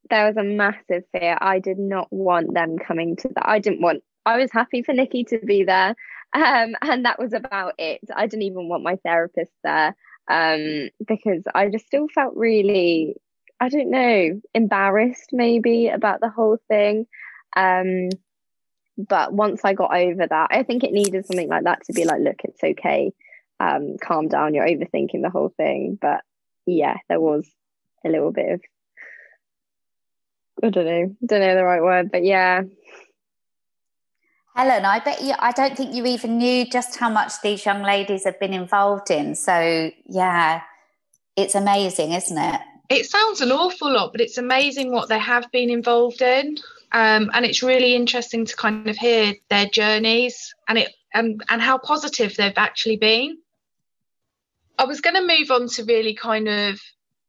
[0.10, 1.38] There was a massive fear.
[1.40, 3.48] I did not want them coming to that.
[3.48, 5.96] I didn't want, I was happy for Nikki to be there.
[6.34, 8.02] Um, and that was about it.
[8.14, 9.96] I didn't even want my therapist there
[10.28, 13.16] um, because I just still felt really,
[13.60, 17.08] I don't know, embarrassed maybe about the whole thing.
[17.56, 18.10] Um,
[18.98, 22.06] but once I got over that, I think it needed something like that to be
[22.06, 23.14] like, look, it's okay.
[23.60, 24.54] Um, calm down.
[24.54, 25.98] You're overthinking the whole thing.
[26.00, 26.22] But
[26.66, 27.48] yeah, there was
[28.06, 28.62] a little bit of
[30.64, 32.64] I don't know, don't know the right word, but yeah.
[34.56, 37.84] Helen, I bet you, I don't think you even knew just how much these young
[37.84, 39.36] ladies have been involved in.
[39.36, 40.62] So, yeah,
[41.36, 42.62] it's amazing, isn't it?
[42.90, 46.58] It sounds an awful lot, but it's amazing what they have been involved in.
[46.92, 50.54] Um, and it's really interesting to kind of hear their journeys.
[50.68, 53.38] And it and and how positive they've actually been.
[54.78, 56.80] I was going to move on to really kind of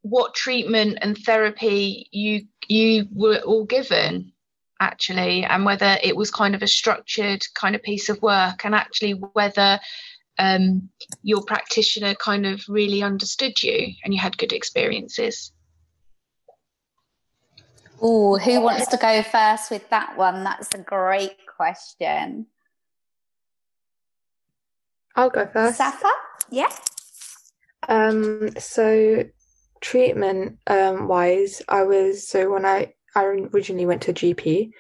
[0.03, 4.33] what treatment and therapy you you were all given
[4.81, 8.75] actually and whether it was kind of a structured kind of piece of work and
[8.75, 9.81] actually whether
[10.39, 10.89] um,
[11.23, 15.53] your practitioner kind of really understood you and you had good experiences
[18.01, 20.45] Oh, who wants to go first with that one?
[20.45, 22.47] That's a great question.
[25.17, 25.79] I'll go first.
[25.79, 26.09] Safa?
[26.51, 26.69] Yeah.
[27.89, 29.25] Um, so
[29.81, 34.71] treatment um wise, I was so when I I originally went to a GP,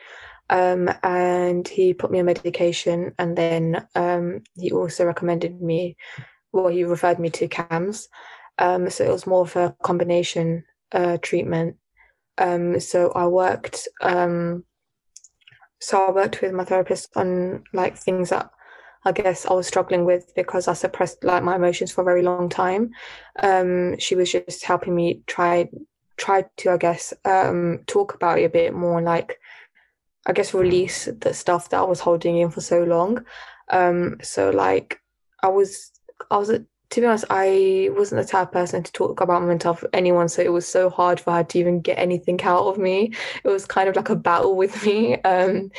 [0.50, 5.96] um, and he put me on medication, and then um, he also recommended me,
[6.52, 8.08] well, he referred me to CAMHS.
[8.58, 11.76] Um, so it was more of a combination uh, treatment.
[12.38, 14.64] Um, so I worked, um,
[15.80, 18.50] so I worked with my therapist on like things that
[19.04, 22.22] I guess I was struggling with because I suppressed like my emotions for a very
[22.22, 22.90] long time.
[23.40, 25.68] Um, she was just helping me try
[26.16, 29.38] try to I guess um, talk about it a bit more, like
[30.26, 33.24] I guess release the stuff that I was holding in for so long.
[33.70, 35.00] Um, so like
[35.42, 35.92] I was
[36.30, 36.50] I was
[36.90, 39.82] to be honest, I wasn't the type of person to talk about my mental health
[39.82, 42.78] with anyone, so it was so hard for her to even get anything out of
[42.78, 43.12] me.
[43.44, 45.18] It was kind of like a battle with me.
[45.24, 45.70] Um,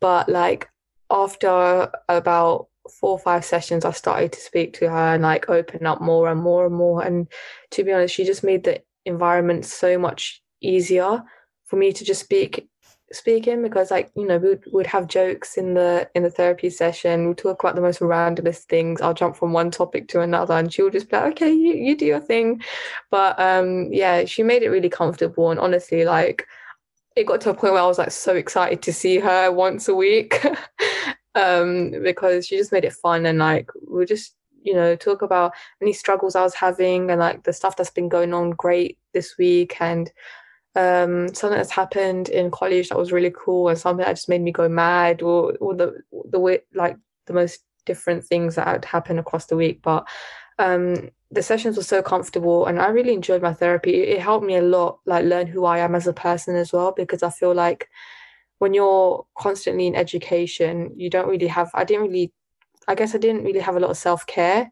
[0.00, 0.68] but like
[1.10, 2.68] after about
[3.00, 6.28] four or five sessions, I started to speak to her and like open up more
[6.28, 7.02] and more and more.
[7.02, 7.28] And
[7.72, 11.22] to be honest, she just made the environment so much easier
[11.66, 12.68] for me to just speak
[13.12, 17.26] speaking because like you know we would, have jokes in the in the therapy session.
[17.26, 19.00] We'll talk about the most randomest things.
[19.00, 21.96] I'll jump from one topic to another and she'll just be like okay you, you
[21.96, 22.62] do your thing.
[23.10, 26.46] But um yeah she made it really comfortable and honestly like
[27.14, 29.88] it got to a point where i was like so excited to see her once
[29.88, 30.44] a week.
[31.34, 35.52] Um because she just made it fun and like we just you know talk about
[35.82, 39.36] any struggles i was having and like the stuff that's been going on great this
[39.36, 40.10] week and
[40.76, 44.42] um, something that's happened in college that was really cool and something that just made
[44.42, 48.84] me go mad or, or the the way like the most different things that had
[48.84, 49.80] happened across the week.
[49.82, 50.06] But
[50.58, 54.02] um, the sessions were so comfortable and I really enjoyed my therapy.
[54.02, 56.92] It helped me a lot like learn who I am as a person as well
[56.94, 57.88] because I feel like
[58.58, 62.32] when you're constantly in education you don't really have I didn't really
[62.86, 64.70] I guess I didn't really have a lot of self-care.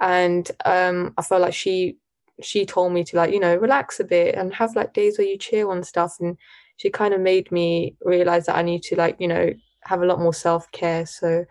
[0.00, 1.96] And um, I felt like she
[2.42, 5.26] she told me to like you know relax a bit and have like days where
[5.26, 6.36] you chill and stuff and
[6.76, 9.52] she kind of made me realize that i need to like you know
[9.88, 11.06] have a lot more self-care.
[11.06, 11.44] So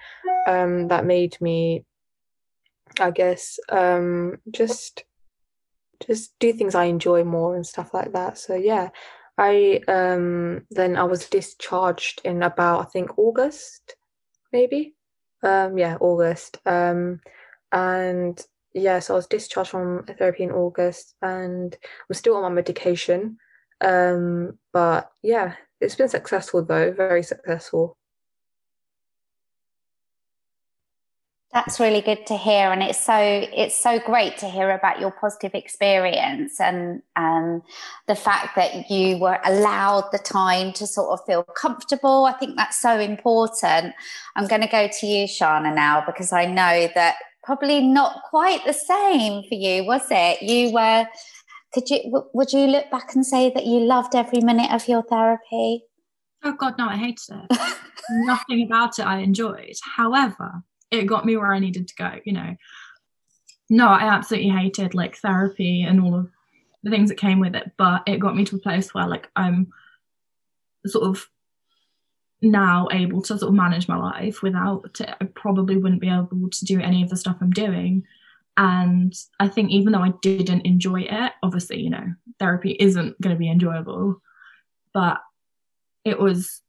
[0.47, 1.83] um that made me
[2.99, 5.03] i guess um just
[6.07, 8.37] just do things i enjoy more and stuff like that.
[8.37, 8.89] So yeah
[9.37, 13.95] i um then i was discharged in about i think august
[14.53, 14.95] maybe?
[15.43, 16.59] Um yeah august.
[16.65, 17.19] Um
[17.71, 18.43] and
[18.77, 21.75] yeah, so I was discharged from therapy in August and
[22.09, 23.37] I'm still on my medication.
[23.81, 27.97] Um, but yeah, it's been successful though, very successful.
[31.53, 35.11] That's really good to hear, and it's so it's so great to hear about your
[35.11, 37.61] positive experience and and
[38.05, 42.25] the fact that you were allowed the time to sort of feel comfortable.
[42.25, 43.95] I think that's so important.
[44.35, 47.15] I'm going to go to you, Shana, now because I know that
[47.47, 50.41] probably not quite the same for you, was it?
[50.41, 51.07] You were,
[51.73, 55.01] could you, would you look back and say that you loved every minute of your
[55.01, 55.85] therapy?
[56.43, 57.59] Oh God, no, I hated it.
[58.09, 59.75] Nothing about it I enjoyed.
[59.81, 62.53] However, it got me where I needed to go, you know.
[63.69, 66.29] No, I absolutely hated like therapy and all of
[66.83, 69.29] the things that came with it, but it got me to a place where like
[69.37, 69.71] I'm
[70.85, 71.25] sort of
[72.41, 76.49] now able to sort of manage my life without it, I probably wouldn't be able
[76.51, 78.03] to do any of the stuff I'm doing.
[78.55, 83.35] And I think even though I didn't enjoy it, obviously, you know, therapy isn't going
[83.35, 84.21] to be enjoyable,
[84.93, 85.21] but
[86.03, 86.61] it was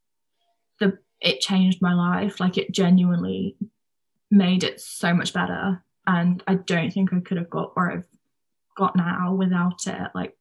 [0.81, 2.41] the, it changed my life.
[2.41, 3.57] Like it genuinely
[4.31, 5.83] made it so much better.
[6.07, 8.07] And I don't think I could have got where I've
[8.77, 10.11] got now without it.
[10.15, 10.37] Like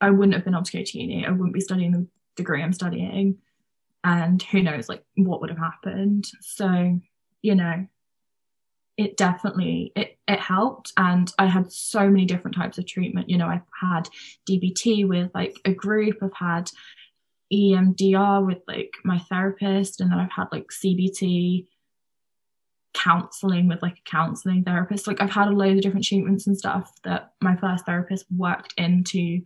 [0.00, 1.26] I wouldn't have been able to go to uni.
[1.26, 3.38] I wouldn't be studying the degree I'm studying
[4.04, 6.26] and who knows like what would have happened.
[6.40, 6.98] So
[7.42, 7.86] you know
[8.96, 10.92] it definitely it, it helped.
[10.96, 13.30] And i had so many different types of treatment.
[13.30, 14.08] You know i've had
[14.48, 16.18] dbt with like a group.
[16.22, 16.70] I've had
[17.52, 20.00] emdr with like my therapist.
[20.00, 21.66] And then i've had like cbt
[22.94, 25.06] counseling with like a counseling therapist.
[25.06, 28.74] Like i've had a load of different treatments and stuff that my first therapist worked
[28.76, 29.42] into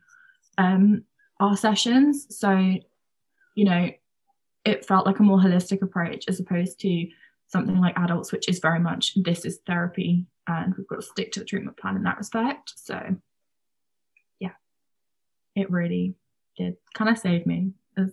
[0.59, 1.05] um
[1.39, 2.27] our sessions.
[2.37, 2.51] So
[3.55, 3.91] you know
[4.67, 7.09] it felt like a more holistic approach as opposed to
[7.47, 11.31] something like adults, which is very much this is therapy and we've got to stick
[11.33, 12.73] to the treatment plan in that respect.
[12.75, 13.17] So,
[14.41, 14.51] yeah,
[15.55, 16.17] it really
[16.59, 18.11] did kind of save me as,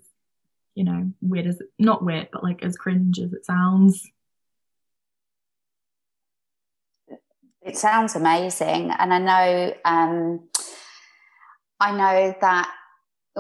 [0.75, 4.07] you know, weird as not weird, but like as cringe as it sounds.
[7.63, 8.91] It sounds amazing.
[8.91, 10.49] And I know, um,
[11.79, 12.71] I know that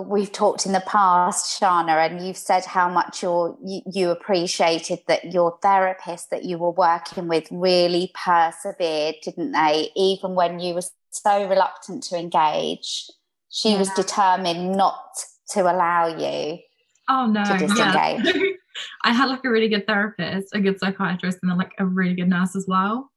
[0.01, 5.31] we've talked in the past, Shana, and you've said how much you you appreciated that
[5.33, 9.91] your therapist that you were working with really persevered, didn't they?
[9.95, 13.09] Even when you were so reluctant to engage,
[13.49, 13.79] she yeah.
[13.79, 15.03] was determined not
[15.49, 16.59] to allow you.
[17.07, 17.43] Oh no!
[17.43, 18.23] Yeah.
[19.03, 22.15] I had like a really good therapist, a good psychiatrist, and then like a really
[22.15, 23.11] good nurse as well.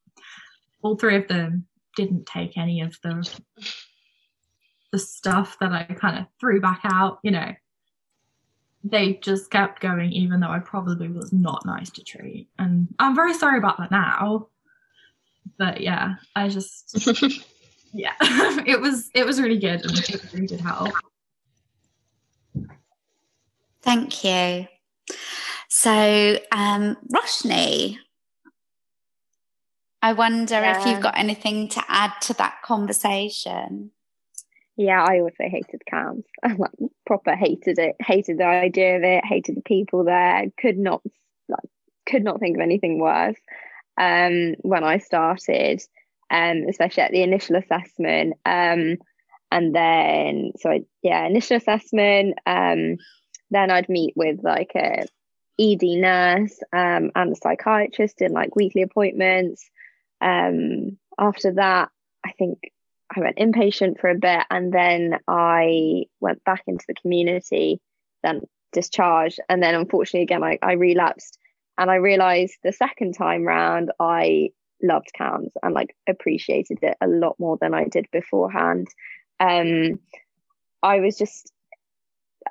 [0.83, 1.67] All three of them
[1.97, 3.27] didn't take any of the
[4.93, 7.53] the stuff that I kind of threw back out, you know,
[8.85, 12.49] they just kept going, even though I probably was not nice to treat.
[12.59, 14.49] And I'm very sorry about that now.
[15.59, 17.07] But yeah, I just,
[17.93, 20.93] yeah, it was it was really good and it really did help.
[23.83, 24.67] Thank you.
[25.69, 27.99] So, um, Roshni,
[30.03, 30.81] I wonder yeah.
[30.81, 33.91] if you've got anything to add to that conversation.
[34.77, 36.25] Yeah, I also hated CAMHS.
[36.43, 36.71] I like
[37.07, 37.97] proper hated it.
[37.99, 39.25] Hated the idea of it.
[39.25, 40.45] Hated the people there.
[40.61, 41.03] Could not
[41.49, 41.65] like
[42.07, 43.39] could not think of anything worse.
[43.99, 45.83] Um, when I started,
[46.31, 48.35] um, especially at the initial assessment.
[48.45, 48.99] Um,
[49.51, 52.39] and then so I, yeah, initial assessment.
[52.45, 52.99] Um,
[53.51, 55.07] then I'd meet with like a
[55.59, 59.71] ED nurse um, and a psychiatrist in like weekly appointments.
[60.21, 61.91] Um, after that,
[62.25, 62.73] I think
[63.15, 67.81] I went inpatient for a bit and then I went back into the community,
[68.23, 68.43] then
[68.73, 69.39] discharged.
[69.49, 71.39] And then unfortunately, again, I, I relapsed.
[71.79, 74.51] And I realized the second time round, I
[74.83, 78.89] loved CAMHS and like appreciated it a lot more than I did beforehand.
[79.41, 80.01] Um,
[80.83, 81.53] I was just,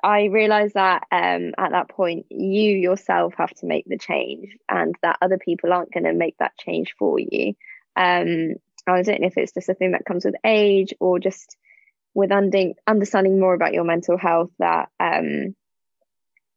[0.02, 4.94] I realized that um, at that point, you yourself have to make the change and
[5.02, 7.54] that other people aren't going to make that change for you.
[7.96, 8.54] Um,
[8.86, 11.56] I don't know if it's just a thing that comes with age or just
[12.14, 15.54] with under, understanding more about your mental health that um,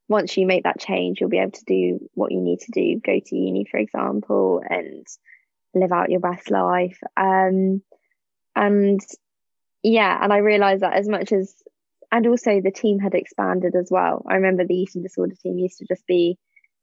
[0.08, 3.00] once you make that change, you'll be able to do what you need to do,
[3.00, 5.06] go to uni, for example, and
[5.74, 7.00] live out your best life.
[7.18, 7.82] Um,
[8.56, 9.00] and
[9.84, 11.54] yeah, and I realized that as much as,
[12.12, 14.26] and also the team had expanded as well.
[14.28, 16.38] I remember the eating disorder team used to just be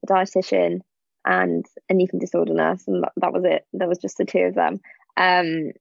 [0.05, 0.81] a dietitian
[1.25, 3.67] and an eating disorder nurse, and that, that was it.
[3.73, 4.81] There was just the two of them.
[5.17, 5.73] Um,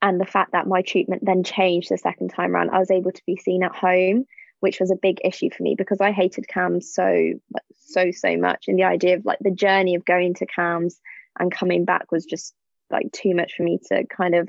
[0.00, 3.12] and the fact that my treatment then changed the second time around, I was able
[3.12, 4.24] to be seen at home,
[4.60, 7.34] which was a big issue for me because I hated CAMHS so
[7.74, 10.94] so so much, and the idea of like the journey of going to CAMHS
[11.38, 12.54] and coming back was just
[12.90, 14.48] like too much for me to kind of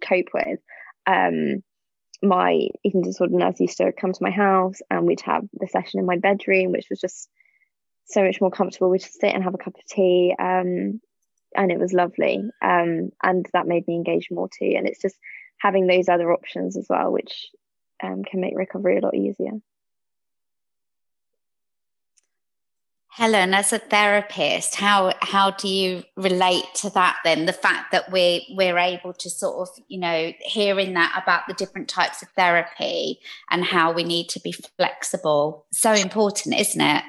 [0.00, 0.60] cope with.
[1.06, 1.62] Um,
[2.22, 6.00] my eating disorder nurse used to come to my house and we'd have the session
[6.00, 7.28] in my bedroom, which was just
[8.04, 8.90] so much more comfortable.
[8.90, 10.34] We'd just sit and have a cup of tea.
[10.38, 11.00] Um,
[11.56, 12.42] and it was lovely.
[12.62, 14.74] Um, and that made me engage more too.
[14.76, 15.16] And it's just
[15.58, 17.50] having those other options as well, which
[18.02, 19.52] um, can make recovery a lot easier.
[23.12, 27.44] Helen, as a therapist, how how do you relate to that then?
[27.44, 31.54] The fact that we we're able to sort of, you know, hearing that about the
[31.54, 33.18] different types of therapy
[33.50, 35.66] and how we need to be flexible.
[35.72, 37.04] So important, isn't it?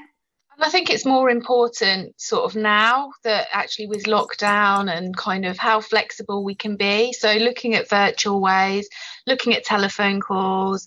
[0.64, 5.58] I think it's more important sort of now that actually with lockdown and kind of
[5.58, 7.14] how flexible we can be.
[7.14, 8.88] So looking at virtual ways,
[9.26, 10.86] looking at telephone calls,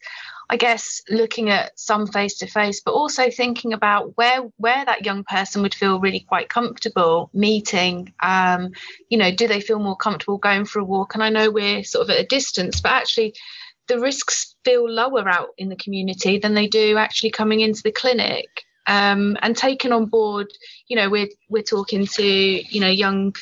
[0.49, 5.05] I guess looking at some face to face, but also thinking about where where that
[5.05, 8.13] young person would feel really quite comfortable meeting.
[8.23, 8.71] Um,
[9.09, 11.15] you know, do they feel more comfortable going for a walk?
[11.15, 13.35] And I know we're sort of at a distance, but actually
[13.89, 17.93] the risks feel lower out in the community than they do actually coming into the
[17.93, 20.53] clinic um, and taken on board
[20.89, 23.35] you know we're we're talking to you know young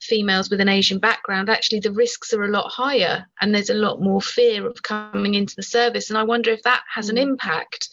[0.00, 3.74] females with an asian background actually the risks are a lot higher and there's a
[3.74, 6.08] lot more fear of coming into the service.
[6.10, 7.22] And i wonder if that has an mm.
[7.22, 7.88] impact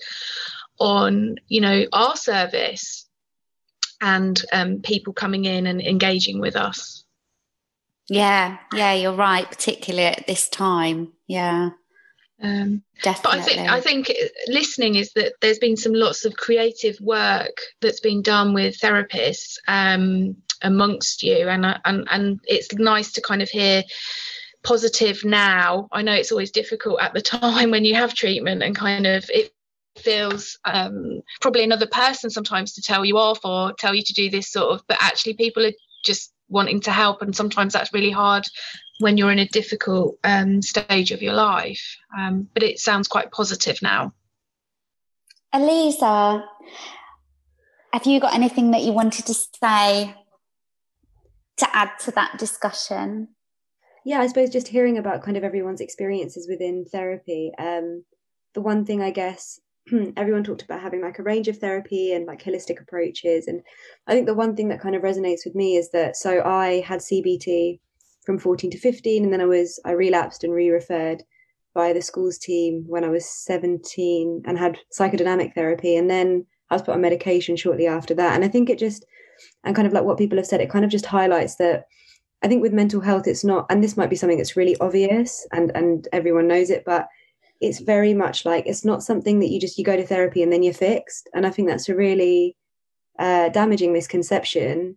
[0.80, 3.08] on you know our service
[4.00, 7.04] and um, people coming in and engaging with us.
[8.08, 11.14] Yeah yeah you're right particularly at this time.
[11.28, 11.72] Yeah
[12.42, 13.40] um, Definitely.
[13.40, 14.14] But I think I think
[14.48, 19.58] listening is that there's been some lots of creative work that's been done with therapists
[19.68, 23.84] um, amongst you, and and and it's nice to kind of hear
[24.64, 25.88] positive now.
[25.92, 29.30] I know it's always difficult at the time when you have treatment and kind of
[29.30, 29.52] it
[29.98, 34.30] feels um, probably another person sometimes to tell you off or tell you to do
[34.30, 35.72] this sort of but actually people are
[36.06, 38.46] just wanting to help and sometimes that's really hard
[39.00, 41.98] when you're in a difficult um, stage of your life.
[42.18, 44.14] Um, but it sounds quite positive now.
[45.54, 46.44] Eliza
[47.94, 50.14] have you got anything that you wanted to say
[51.58, 53.30] to add to that discussion?
[54.06, 58.04] Yeah i suppose just hearing about kind of everyone's experiences within therapy um,
[58.54, 59.60] the one thing i guess
[60.18, 63.48] everyone talked about having like a range of therapy and like holistic approaches.
[63.48, 63.62] And
[64.06, 66.82] I think the one thing that kind of resonates with me is that so I
[66.86, 67.80] had CBT
[68.28, 71.24] from 14 to 15, and then I was I relapsed and re-referred
[71.74, 75.96] by the schools team when I was 17 and had psychodynamic therapy.
[75.96, 78.36] And then I was put on medication shortly after that.
[78.36, 79.06] And I think it just
[79.64, 81.86] and kind of like what people have said, it kind of just highlights that
[82.44, 85.48] I think with mental health, it's not, and this might be something that's really obvious
[85.54, 87.08] and and everyone knows it, but
[87.62, 90.52] it's very much like it's not something that you just you go to therapy and
[90.52, 92.56] then you're fixed and i think that's a really
[93.18, 94.96] uh, damaging misconception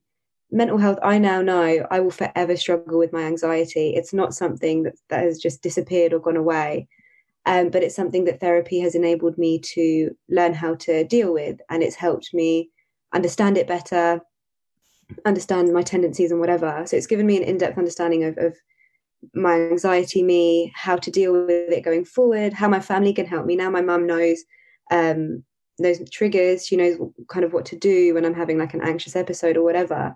[0.52, 3.90] mental health i now know i will forever struggle with my anxiety.
[3.90, 6.88] It's not something that, that has just disappeared or gone away.
[7.46, 11.58] Um, but it's something that therapy has enabled me to learn how to deal with
[11.70, 12.70] and it's helped me
[13.14, 14.20] understand it better
[15.24, 16.84] understand my tendencies and whatever.
[16.86, 18.56] So it's given me an in-depth understanding of, of
[19.34, 23.46] my anxiety me how to deal with it going forward how my family can help
[23.46, 23.56] me.
[23.56, 24.42] Now my mum knows
[24.90, 25.44] um
[25.78, 26.66] those triggers.
[26.66, 26.98] She knows
[27.28, 30.14] kind of what to do when i'm having like an anxious episode or whatever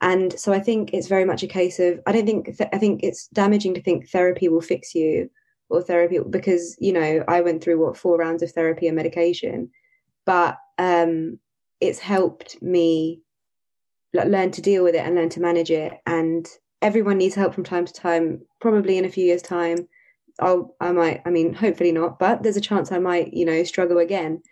[0.00, 2.78] and so i think it's very much a case of i don't think th- i
[2.78, 5.30] think it's damaging to think therapy will fix you
[5.68, 9.70] or therapy because you know i went through what four rounds of therapy and medication
[10.24, 11.38] but um
[11.80, 13.20] it's helped me
[14.14, 16.48] learn to deal with it and learn to manage it and
[16.82, 18.42] everyone needs help from time to time.
[18.60, 19.88] Probably in a few years' time,
[20.40, 21.22] I'll I might.
[21.24, 24.42] I mean, hopefully not, but there's a chance I might, you know, struggle again,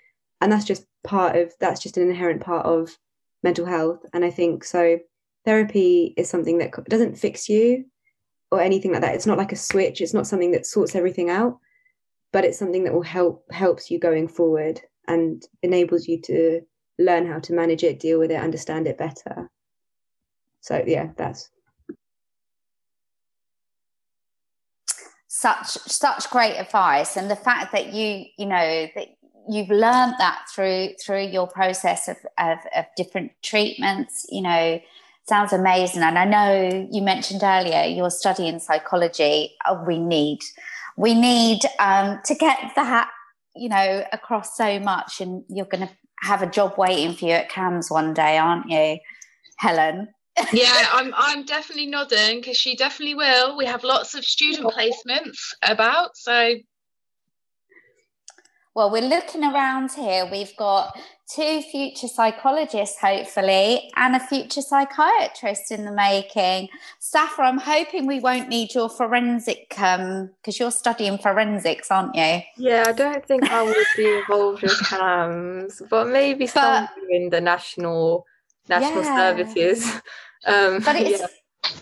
[0.41, 2.97] and that's just part of that's just an inherent part of
[3.43, 4.01] mental health.
[4.13, 4.99] And I think so.
[5.47, 7.87] Therapy is something that doesn't fix you
[8.51, 9.15] or anything like that.
[9.15, 10.01] It's not like a switch.
[10.01, 11.59] It's not something that sorts everything out,
[12.33, 16.61] but it's something that will help helps you going forward and enables you to
[16.99, 19.49] learn how to manage it, deal with it, understand it better.
[20.61, 21.49] So yeah, that's
[25.29, 29.09] such such great advice and the fact that you you know that
[29.49, 34.81] you've learned that through through your process of, of, of different treatments you know
[35.29, 36.03] sounds amazing.
[36.03, 39.55] And i know you mentioned earlier you're studying psychology.
[39.67, 40.41] Oh, we need
[40.97, 43.11] we need um, to get that
[43.55, 45.21] you know across so much.
[45.21, 48.71] And you're going to have a job waiting for you at CAMHS one day aren't
[48.71, 48.99] you
[49.57, 50.09] helen?
[50.53, 53.57] Yeah, I'm I'm definitely nodding because she definitely will.
[53.57, 56.57] We have lots of student placements about, so
[58.77, 60.29] well, we're looking around here.
[60.31, 60.95] We've got
[61.35, 66.69] two future psychologists, hopefully, and a future psychiatrist in the making.
[66.99, 72.41] Safa, I'm hoping we won't need your forensic um because you're studying forensics, aren't you?
[72.59, 77.31] Yeah, I don't think I would be involved with CAMHS, but maybe but, somewhere in
[77.31, 78.27] the national
[78.69, 79.17] national yeah.
[79.17, 79.91] services.
[80.45, 81.27] Um, but it's yeah.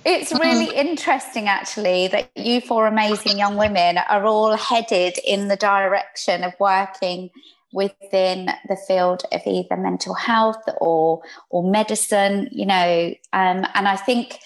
[0.05, 5.57] It's really interesting actually that you four amazing young women are all headed in the
[5.57, 7.31] direction of working
[7.73, 13.97] within the field of either mental health or or medicine you know um, and i
[13.97, 14.39] think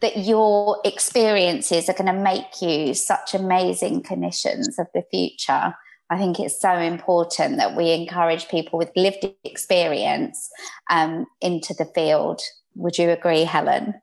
[0.00, 5.74] that your experiences are going to make you such amazing clinicians of the future
[6.10, 10.50] I think it's so important that we encourage people with lived experience
[10.90, 12.42] um, into the field
[12.74, 13.94] would you agree, Helen?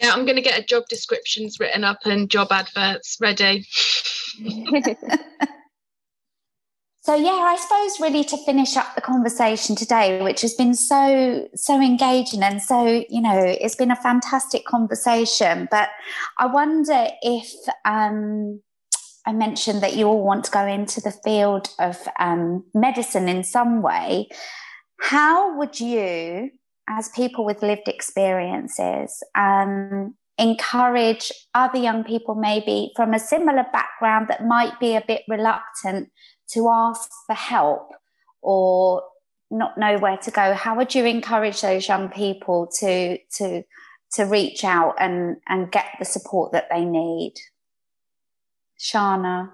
[0.00, 3.66] Yeah, I'm going to get a job descriptions written up and job adverts ready.
[7.00, 11.48] so yeah, I suppose really to finish up the conversation today, which has been so
[11.54, 15.68] so engaging and so you know it's been a fantastic conversation.
[15.70, 15.88] But
[16.38, 17.50] I wonder if
[17.86, 18.60] um,
[19.24, 23.44] I mentioned that you all want to go into the field of um, medicine in
[23.44, 24.28] some way.
[25.00, 26.50] How would you
[26.88, 34.28] as people with lived experiences, um, encourage other young people, maybe from a similar background,
[34.28, 36.10] that might be a bit reluctant
[36.50, 37.92] to ask for help
[38.42, 39.02] or
[39.50, 40.54] not know where to go?
[40.54, 43.62] How would you encourage those young people to to
[44.12, 47.34] to reach out and and get the support that they need?
[48.78, 49.50] Shana.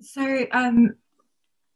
[0.00, 0.96] So um,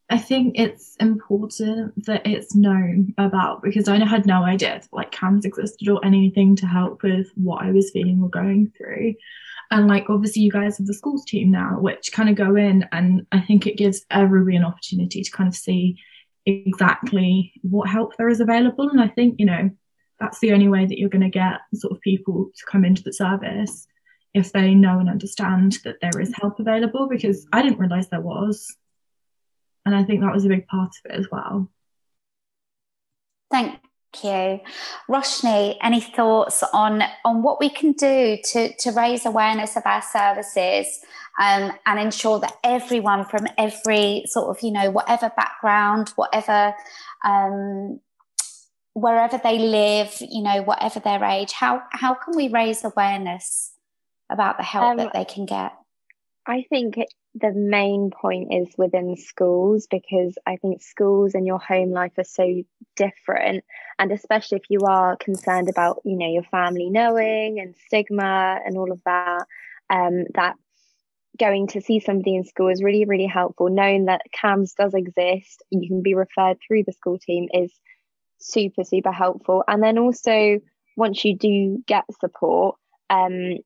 [0.09, 5.11] I think it's important that it's known about because I had no idea that, like
[5.11, 9.15] CAMHS existed or anything to help with what I was feeling or going through.
[9.73, 12.87] And like obviously you guys have the schools team now, which kind of go in
[12.93, 15.99] and I think it gives everybody an opportunity to kind of see
[16.47, 18.89] exactly what help there is available.
[18.89, 19.71] And I think, you know,
[20.21, 23.03] that's the only way that you're going to get sort of people to come into
[23.03, 23.89] the service
[24.35, 28.21] if they know and understand that there is help available because I didn't realize there
[28.21, 28.77] was.
[29.87, 31.70] And I think that was a big part of it as well.
[33.51, 33.78] Thank
[34.22, 34.61] you.
[35.09, 40.03] Roshni, any thoughts on, on what we can do to, to raise awareness of our
[40.03, 40.87] services
[41.41, 46.74] um, and ensure that everyone from every sort of, you know, whatever background, whatever,
[47.24, 48.01] um,
[48.95, 53.70] wherever they live, you know, whatever their age, how, how can we raise awareness
[54.30, 55.72] about the help um, that they can get?
[56.47, 56.97] I think
[57.35, 62.25] the main point is within schools because I think schools and your home life are
[62.25, 62.63] so
[62.95, 63.65] different.
[63.99, 68.79] And especially if you are concerned about, you know, your family knowing and stigma and
[68.79, 69.45] all of that,
[69.91, 70.55] um, that
[71.39, 73.69] going to see somebody in school is really, really helpful.
[73.69, 77.73] Knowing that CAMHS does exist, you can be referred through the school team is
[78.39, 79.65] super, super helpful.
[79.67, 80.61] And then also,
[80.97, 82.77] once you do get support,
[83.11, 83.59] um,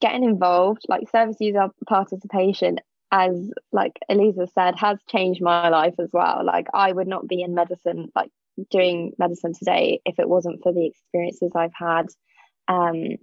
[0.00, 2.78] getting involved, like service user participation,
[3.10, 6.42] as like Eliza said, has changed my life as well.
[6.44, 8.30] Like I would not be in medicine, like
[8.70, 12.06] doing medicine today, if it wasn't for the experiences I've had,
[12.68, 13.16] um,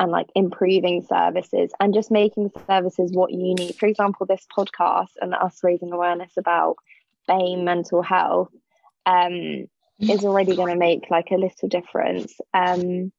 [0.00, 3.76] and like improving services and just making services what you need.
[3.76, 6.76] For example, this podcast and us raising awareness about
[7.28, 8.50] BAME mental health
[9.06, 9.66] um,
[10.00, 12.34] is already going to make like a little difference.
[12.52, 13.12] Um,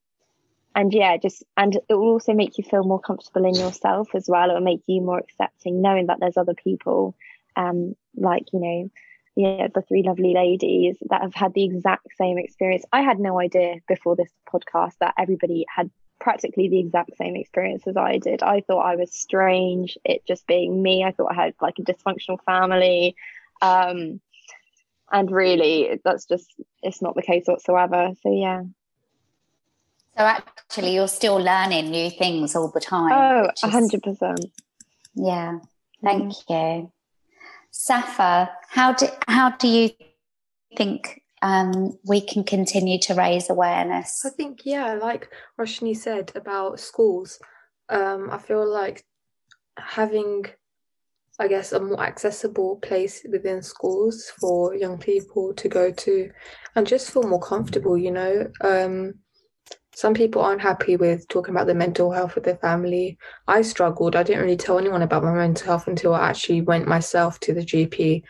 [0.75, 4.25] and yeah just and it will also make you feel more comfortable in yourself as
[4.27, 4.51] well.
[4.51, 7.15] It will make you more accepting knowing that there's other people
[7.55, 8.91] um like you know
[9.37, 12.83] yeah the three lovely ladies that have had the exact same experience.
[12.91, 17.87] I had no idea before this podcast that everybody had practically the exact same experience
[17.87, 18.43] as i did.
[18.43, 21.03] I thought i was strange it just being me.
[21.03, 23.15] I thought i had like a dysfunctional family.
[23.61, 24.19] Um
[25.11, 26.53] and really that's just
[26.83, 28.11] it's not the case whatsoever.
[28.21, 28.63] So yeah
[30.17, 33.11] so actually, you're still learning new things all the time.
[33.11, 34.45] Oh, hundred percent.
[35.13, 35.59] Yeah.
[36.03, 36.83] Thank mm.
[36.83, 36.91] you,
[37.71, 38.51] Safa.
[38.69, 39.89] How do how do you
[40.77, 44.23] think um, we can continue to raise awareness?
[44.25, 47.39] I think yeah, like Roshni said about schools.
[47.89, 49.05] Um, I feel like
[49.77, 50.45] having
[51.37, 56.31] I guess, a more accessible place within schools for young people to go to
[56.75, 58.47] and just feel more comfortable, you know.
[58.61, 59.15] Um,
[59.95, 63.17] some people aren't happy with talking about their mental health with their family.
[63.47, 64.15] I struggled.
[64.15, 67.53] I didn't really tell anyone about my mental health until I actually went myself to
[67.53, 68.23] the GP.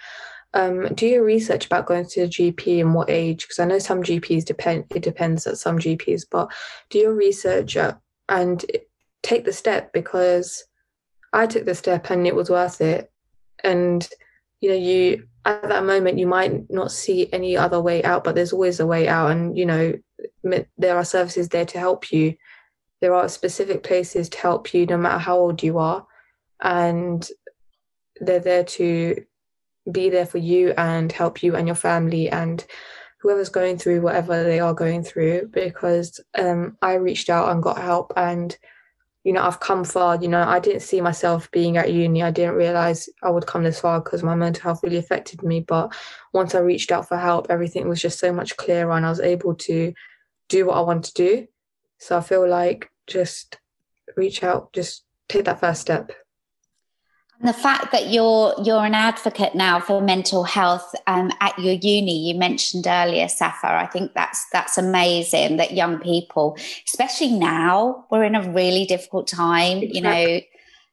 [0.54, 3.80] Um, do your research about going to the GP and what age, because I know
[3.80, 4.86] some GPs depend.
[4.94, 6.52] It depends at some GPs, but
[6.92, 7.96] do your research uh,
[8.30, 8.64] and
[9.24, 10.64] take the step because
[11.34, 13.12] I took the step and it was worth it.
[13.64, 14.08] And
[14.62, 18.36] you know, you at that moment you might not see any other way out, but
[18.36, 19.32] there's always a way out.
[19.32, 19.94] And you know,
[20.78, 22.36] there are services there to help you.
[23.02, 26.06] There are specific places to help you no matter how old you are.
[26.62, 27.28] And
[28.20, 29.24] they're there to
[29.92, 32.66] be there for you and help you and your family and
[33.20, 37.78] whoever's going through whatever they are going through because um, I reached out and got
[37.78, 38.58] help and
[39.26, 42.32] you know I've come far you know I didn't see myself being at uni I
[42.32, 45.94] didn't realize I would come this far because my mental health really affected me but
[46.32, 49.20] once I reached out for help everything was just so much clearer and I was
[49.20, 49.94] able to
[50.50, 51.48] do what I want to do.
[52.00, 53.58] So I feel like just
[54.16, 56.12] reach out, just take that first step.
[57.40, 61.74] And the fact that you're you're an advocate now for mental health um, at your
[61.74, 63.68] uni, you mentioned earlier, Safa.
[63.68, 69.28] I think that's that's amazing that young people, especially now, we're in a really difficult
[69.28, 69.80] time.
[69.80, 69.96] Exactly.
[69.96, 70.42] You know,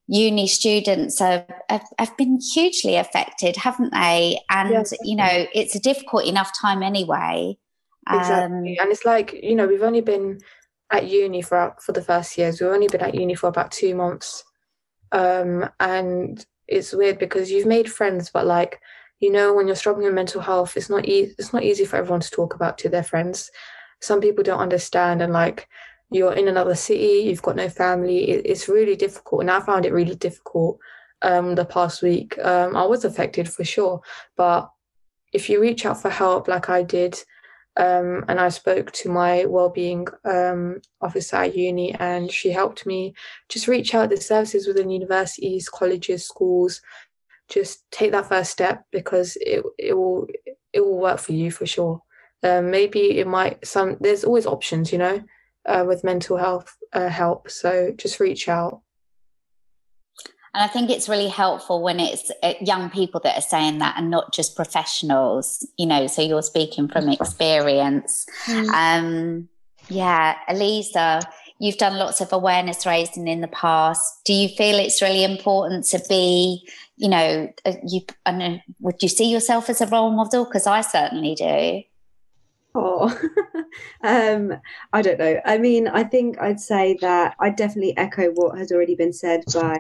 [0.09, 4.41] uni students have, have, have been hugely affected, haven't they?
[4.51, 4.93] And yes.
[5.05, 7.57] you know, it's a difficult enough time anyway.
[8.11, 8.45] Exactly.
[8.45, 10.41] Um, and it's like, you know, we've only been
[10.91, 12.61] at uni for for the first years.
[12.61, 14.45] We've only been at uni for about two months.
[15.13, 18.81] Um, and it's weird because you've made friends, but like,
[19.21, 21.97] you know, when you're struggling with mental health, it's not easy it's not easy for
[21.97, 23.51] everyone to talk about to their friends.
[24.01, 25.69] Some people don't understand and like
[26.11, 29.43] you're in another city, you've got no family, it, it's really difficult.
[29.43, 30.79] And I found it really difficult
[31.23, 32.39] um the past week.
[32.39, 34.01] Um, I was affected for sure,
[34.37, 34.71] but
[35.33, 37.23] if you reach out for help like I did,
[37.77, 43.15] um, and I spoke to my well-being um, officer at uni, and she helped me
[43.49, 46.83] just reach out the services within universities, colleges, schools,
[47.49, 50.27] just take that first step because it it will
[50.73, 52.03] it will work for you for sure.
[52.43, 55.23] Um, maybe it might some there's always options, you know,
[55.67, 57.51] uh, with mental health uh, help.
[57.51, 58.82] So just reach out.
[60.55, 63.95] And I think it's really helpful when it's uh, young people that are saying that
[63.97, 68.27] and not just professionals, you know, so you're speaking from experience.
[68.45, 68.69] Mm.
[68.69, 69.49] Um,
[69.89, 71.23] yeah, Eliza,
[71.59, 74.25] you've done lots of awareness raising in the past.
[74.27, 79.03] Do you feel it's really important to be, you know, uh, you, I know, would
[79.03, 80.45] you see yourself as a role model?
[80.45, 81.83] Because I certainly do.
[82.75, 83.19] Oh,
[84.03, 84.55] um,
[84.93, 85.41] I don't know.
[85.47, 89.45] I mean, I think I'd say that I definitely echo what has already been said
[89.53, 89.79] by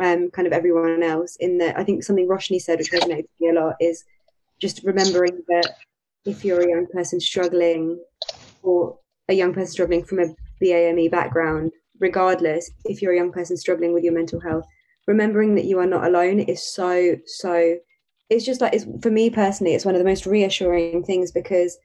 [0.00, 1.36] um, kind of everyone else.
[1.36, 4.04] In that, I think something Roshni said, which resonates with me a lot, is
[4.60, 5.76] just remembering that
[6.24, 8.02] if you're a young person struggling,
[8.62, 8.98] or
[9.28, 13.92] a young person struggling from a BAME background, regardless, if you're a young person struggling
[13.92, 14.64] with your mental health,
[15.06, 17.76] remembering that you are not alone is so so.
[18.28, 21.76] It's just like it's for me personally, it's one of the most reassuring things because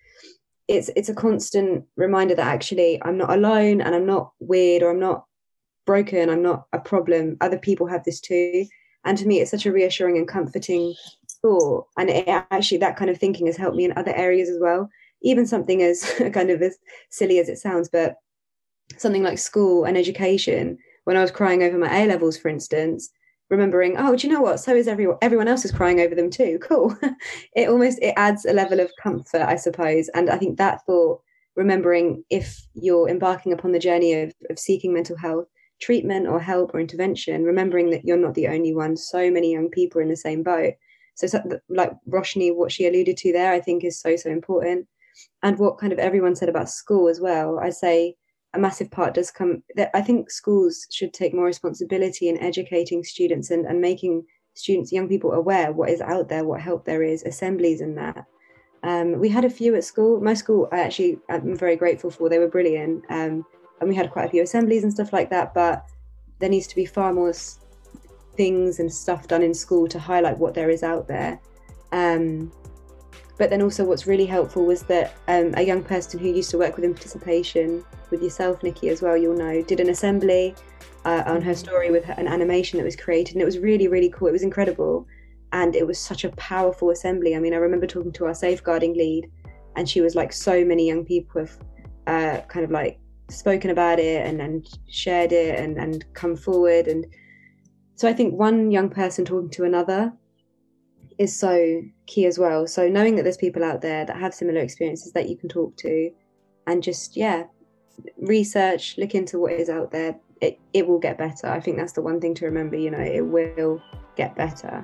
[0.68, 4.91] it's it's a constant reminder that actually I'm not alone and I'm not weird or
[4.91, 5.26] I'm not
[5.86, 7.38] broken i'm not a problem.
[7.41, 8.65] Other people have this too.
[9.03, 10.93] And to me it's such a reassuring and comforting
[11.41, 11.88] thought.
[11.97, 14.89] And it actually that kind of thinking has helped me in other areas as well.
[15.21, 16.77] Even something as kind of as
[17.09, 18.15] silly as it sounds but
[18.97, 20.77] something like school and education.
[21.05, 23.09] When i was crying over my a levels for instance
[23.51, 24.59] remembering oh do you know what?
[24.59, 26.59] So is everyone everyone else is crying over them too.
[26.67, 26.97] Cool.
[27.55, 30.09] It almost it adds a level of comfort i suppose.
[30.15, 31.21] And i think that thought
[31.55, 35.47] remembering if you're embarking upon the journey of, of seeking mental health
[35.82, 38.95] treatment or help or intervention, remembering that you're not the only one.
[38.95, 40.73] So many young people are in the same boat.
[41.15, 44.88] So, so like Roshni, what she alluded to there, I think is so, so important.
[45.43, 48.15] And what kind of everyone said about school as well, I say
[48.53, 53.03] a massive part does come that I think schools should take more responsibility in educating
[53.03, 57.03] students and, and making students, young people aware what is out there, what help there
[57.03, 58.26] is, assemblies and that.
[58.84, 60.21] Um, we had a few at school.
[60.21, 62.30] My school, I actually, I'm very grateful for.
[62.30, 63.03] They were brilliant.
[63.09, 63.45] Um,
[63.80, 65.53] and we had quite a few assemblies and stuff like that.
[65.53, 65.86] But
[66.39, 67.34] there needs to be far more
[68.36, 71.39] things and stuff done in school to highlight what there is out there.
[71.91, 72.51] Um,
[73.38, 76.57] but then also, what's really helpful was that um, a young person who used to
[76.57, 80.55] work within participation with yourself, Nikki, as well, you'll know, did an assembly
[81.03, 84.09] uh, on her story with an animation that was created, and it was really, really
[84.09, 84.30] cool.
[84.30, 85.05] It was incredible,
[85.51, 87.36] and it was such a powerful assembly.
[87.36, 89.30] I mean, I remember talking to our safeguarding lead,
[89.76, 91.57] and she was like, so many young people have
[92.07, 92.99] uh, kind of like
[93.30, 96.88] spoken about it and, and shared it and, and come forward.
[96.88, 97.05] And
[97.95, 100.13] so I think one young person talking to another
[101.17, 102.67] is so key as well.
[102.67, 105.76] So knowing that there's people out there that have similar experiences that you can talk
[105.78, 106.11] to
[106.67, 107.43] and just, yeah,
[108.17, 110.19] research, look into what is out there.
[110.41, 111.47] It, it will get better.
[111.47, 113.82] I think that's the one thing to remember, you know, it will
[114.17, 114.84] get better.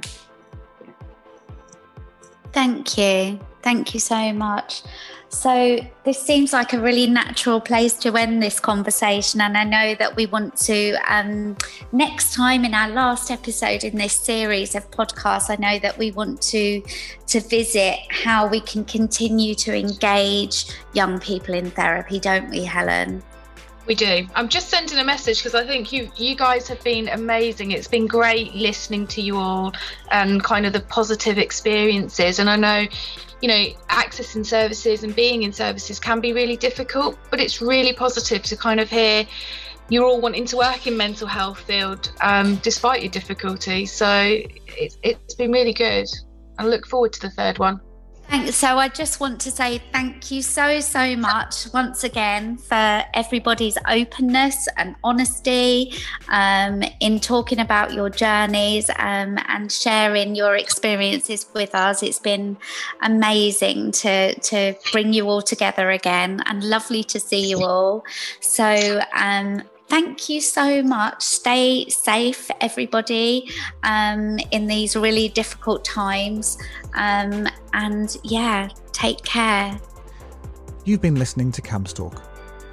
[2.53, 3.39] Thank you.
[3.61, 4.81] Thank you so much.
[5.29, 9.39] So, this seems like a really natural place to end this conversation.
[9.39, 11.55] And I know that we want to, um,
[11.93, 16.11] next time in our last episode in this series of podcasts, I know that we
[16.11, 16.81] want to,
[17.27, 23.23] to visit how we can continue to engage young people in therapy, don't we, Helen?
[23.87, 24.27] We do.
[24.35, 27.71] I'm just sending a message because I think you you guys have been amazing.
[27.71, 29.73] It's been great listening to you all
[30.11, 32.39] and kind of the positive experiences.
[32.39, 32.85] And I know
[33.41, 37.91] you know, accessing services and being in services can be really difficult, but it's really
[37.91, 39.25] positive to kind of hear
[39.89, 43.85] you're all wanting to work in mental health field um, despite your difficulty.
[43.85, 46.07] So it, it's been really good.
[46.57, 47.81] I look forward to the third one.
[48.31, 48.55] Thanks.
[48.55, 53.77] So I just want to say thank you so, so much once again for everybody's
[53.89, 55.91] openness and honesty
[56.29, 62.03] um, in talking about your journeys um, and sharing your experiences with us.
[62.03, 62.55] It's been
[63.01, 68.05] amazing to, to bring you all together again and lovely to see you all.
[68.39, 69.61] So um,
[69.91, 71.21] thank you so much.
[71.21, 73.51] Stay safe, everybody,
[73.83, 76.57] um, in these really difficult times.
[76.95, 79.77] Um, and yeah, take care.
[80.85, 82.23] You've been listening to CAMHS Talk,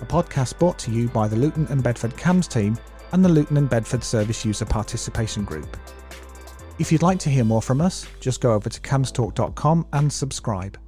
[0.00, 2.78] a podcast brought to you by the Luton and Bedford CAMHS team
[3.10, 5.76] and the Luton and Bedford Service User Participation Group.
[6.78, 10.78] If you'd like to hear more from us, just go over to camhstalk.com and subscribe.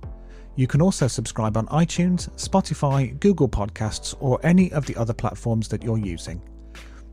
[0.57, 5.69] You can also subscribe on iTunes, Spotify, Google Podcasts, or any of the other platforms
[5.69, 6.43] that you're using.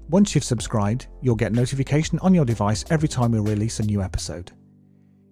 [0.09, 4.01] Once you've subscribed, you'll get notification on your device every time we release a new
[4.01, 4.51] episode.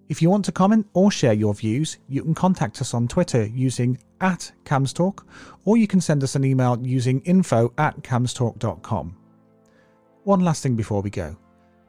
[0.08, 3.46] If you want to comment or share your views, you can contact us on Twitter
[3.46, 5.24] using at camhstalk,
[5.64, 9.16] or you can send us an email using info at camhstalk.com.
[10.24, 11.36] One last thing before we go.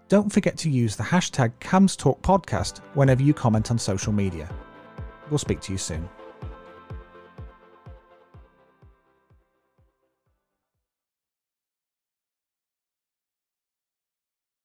[0.07, 4.49] Don't forget to use the hashtag CAMHSTalkPodcast whenever you comment on social media.
[5.29, 6.09] We'll speak to you soon.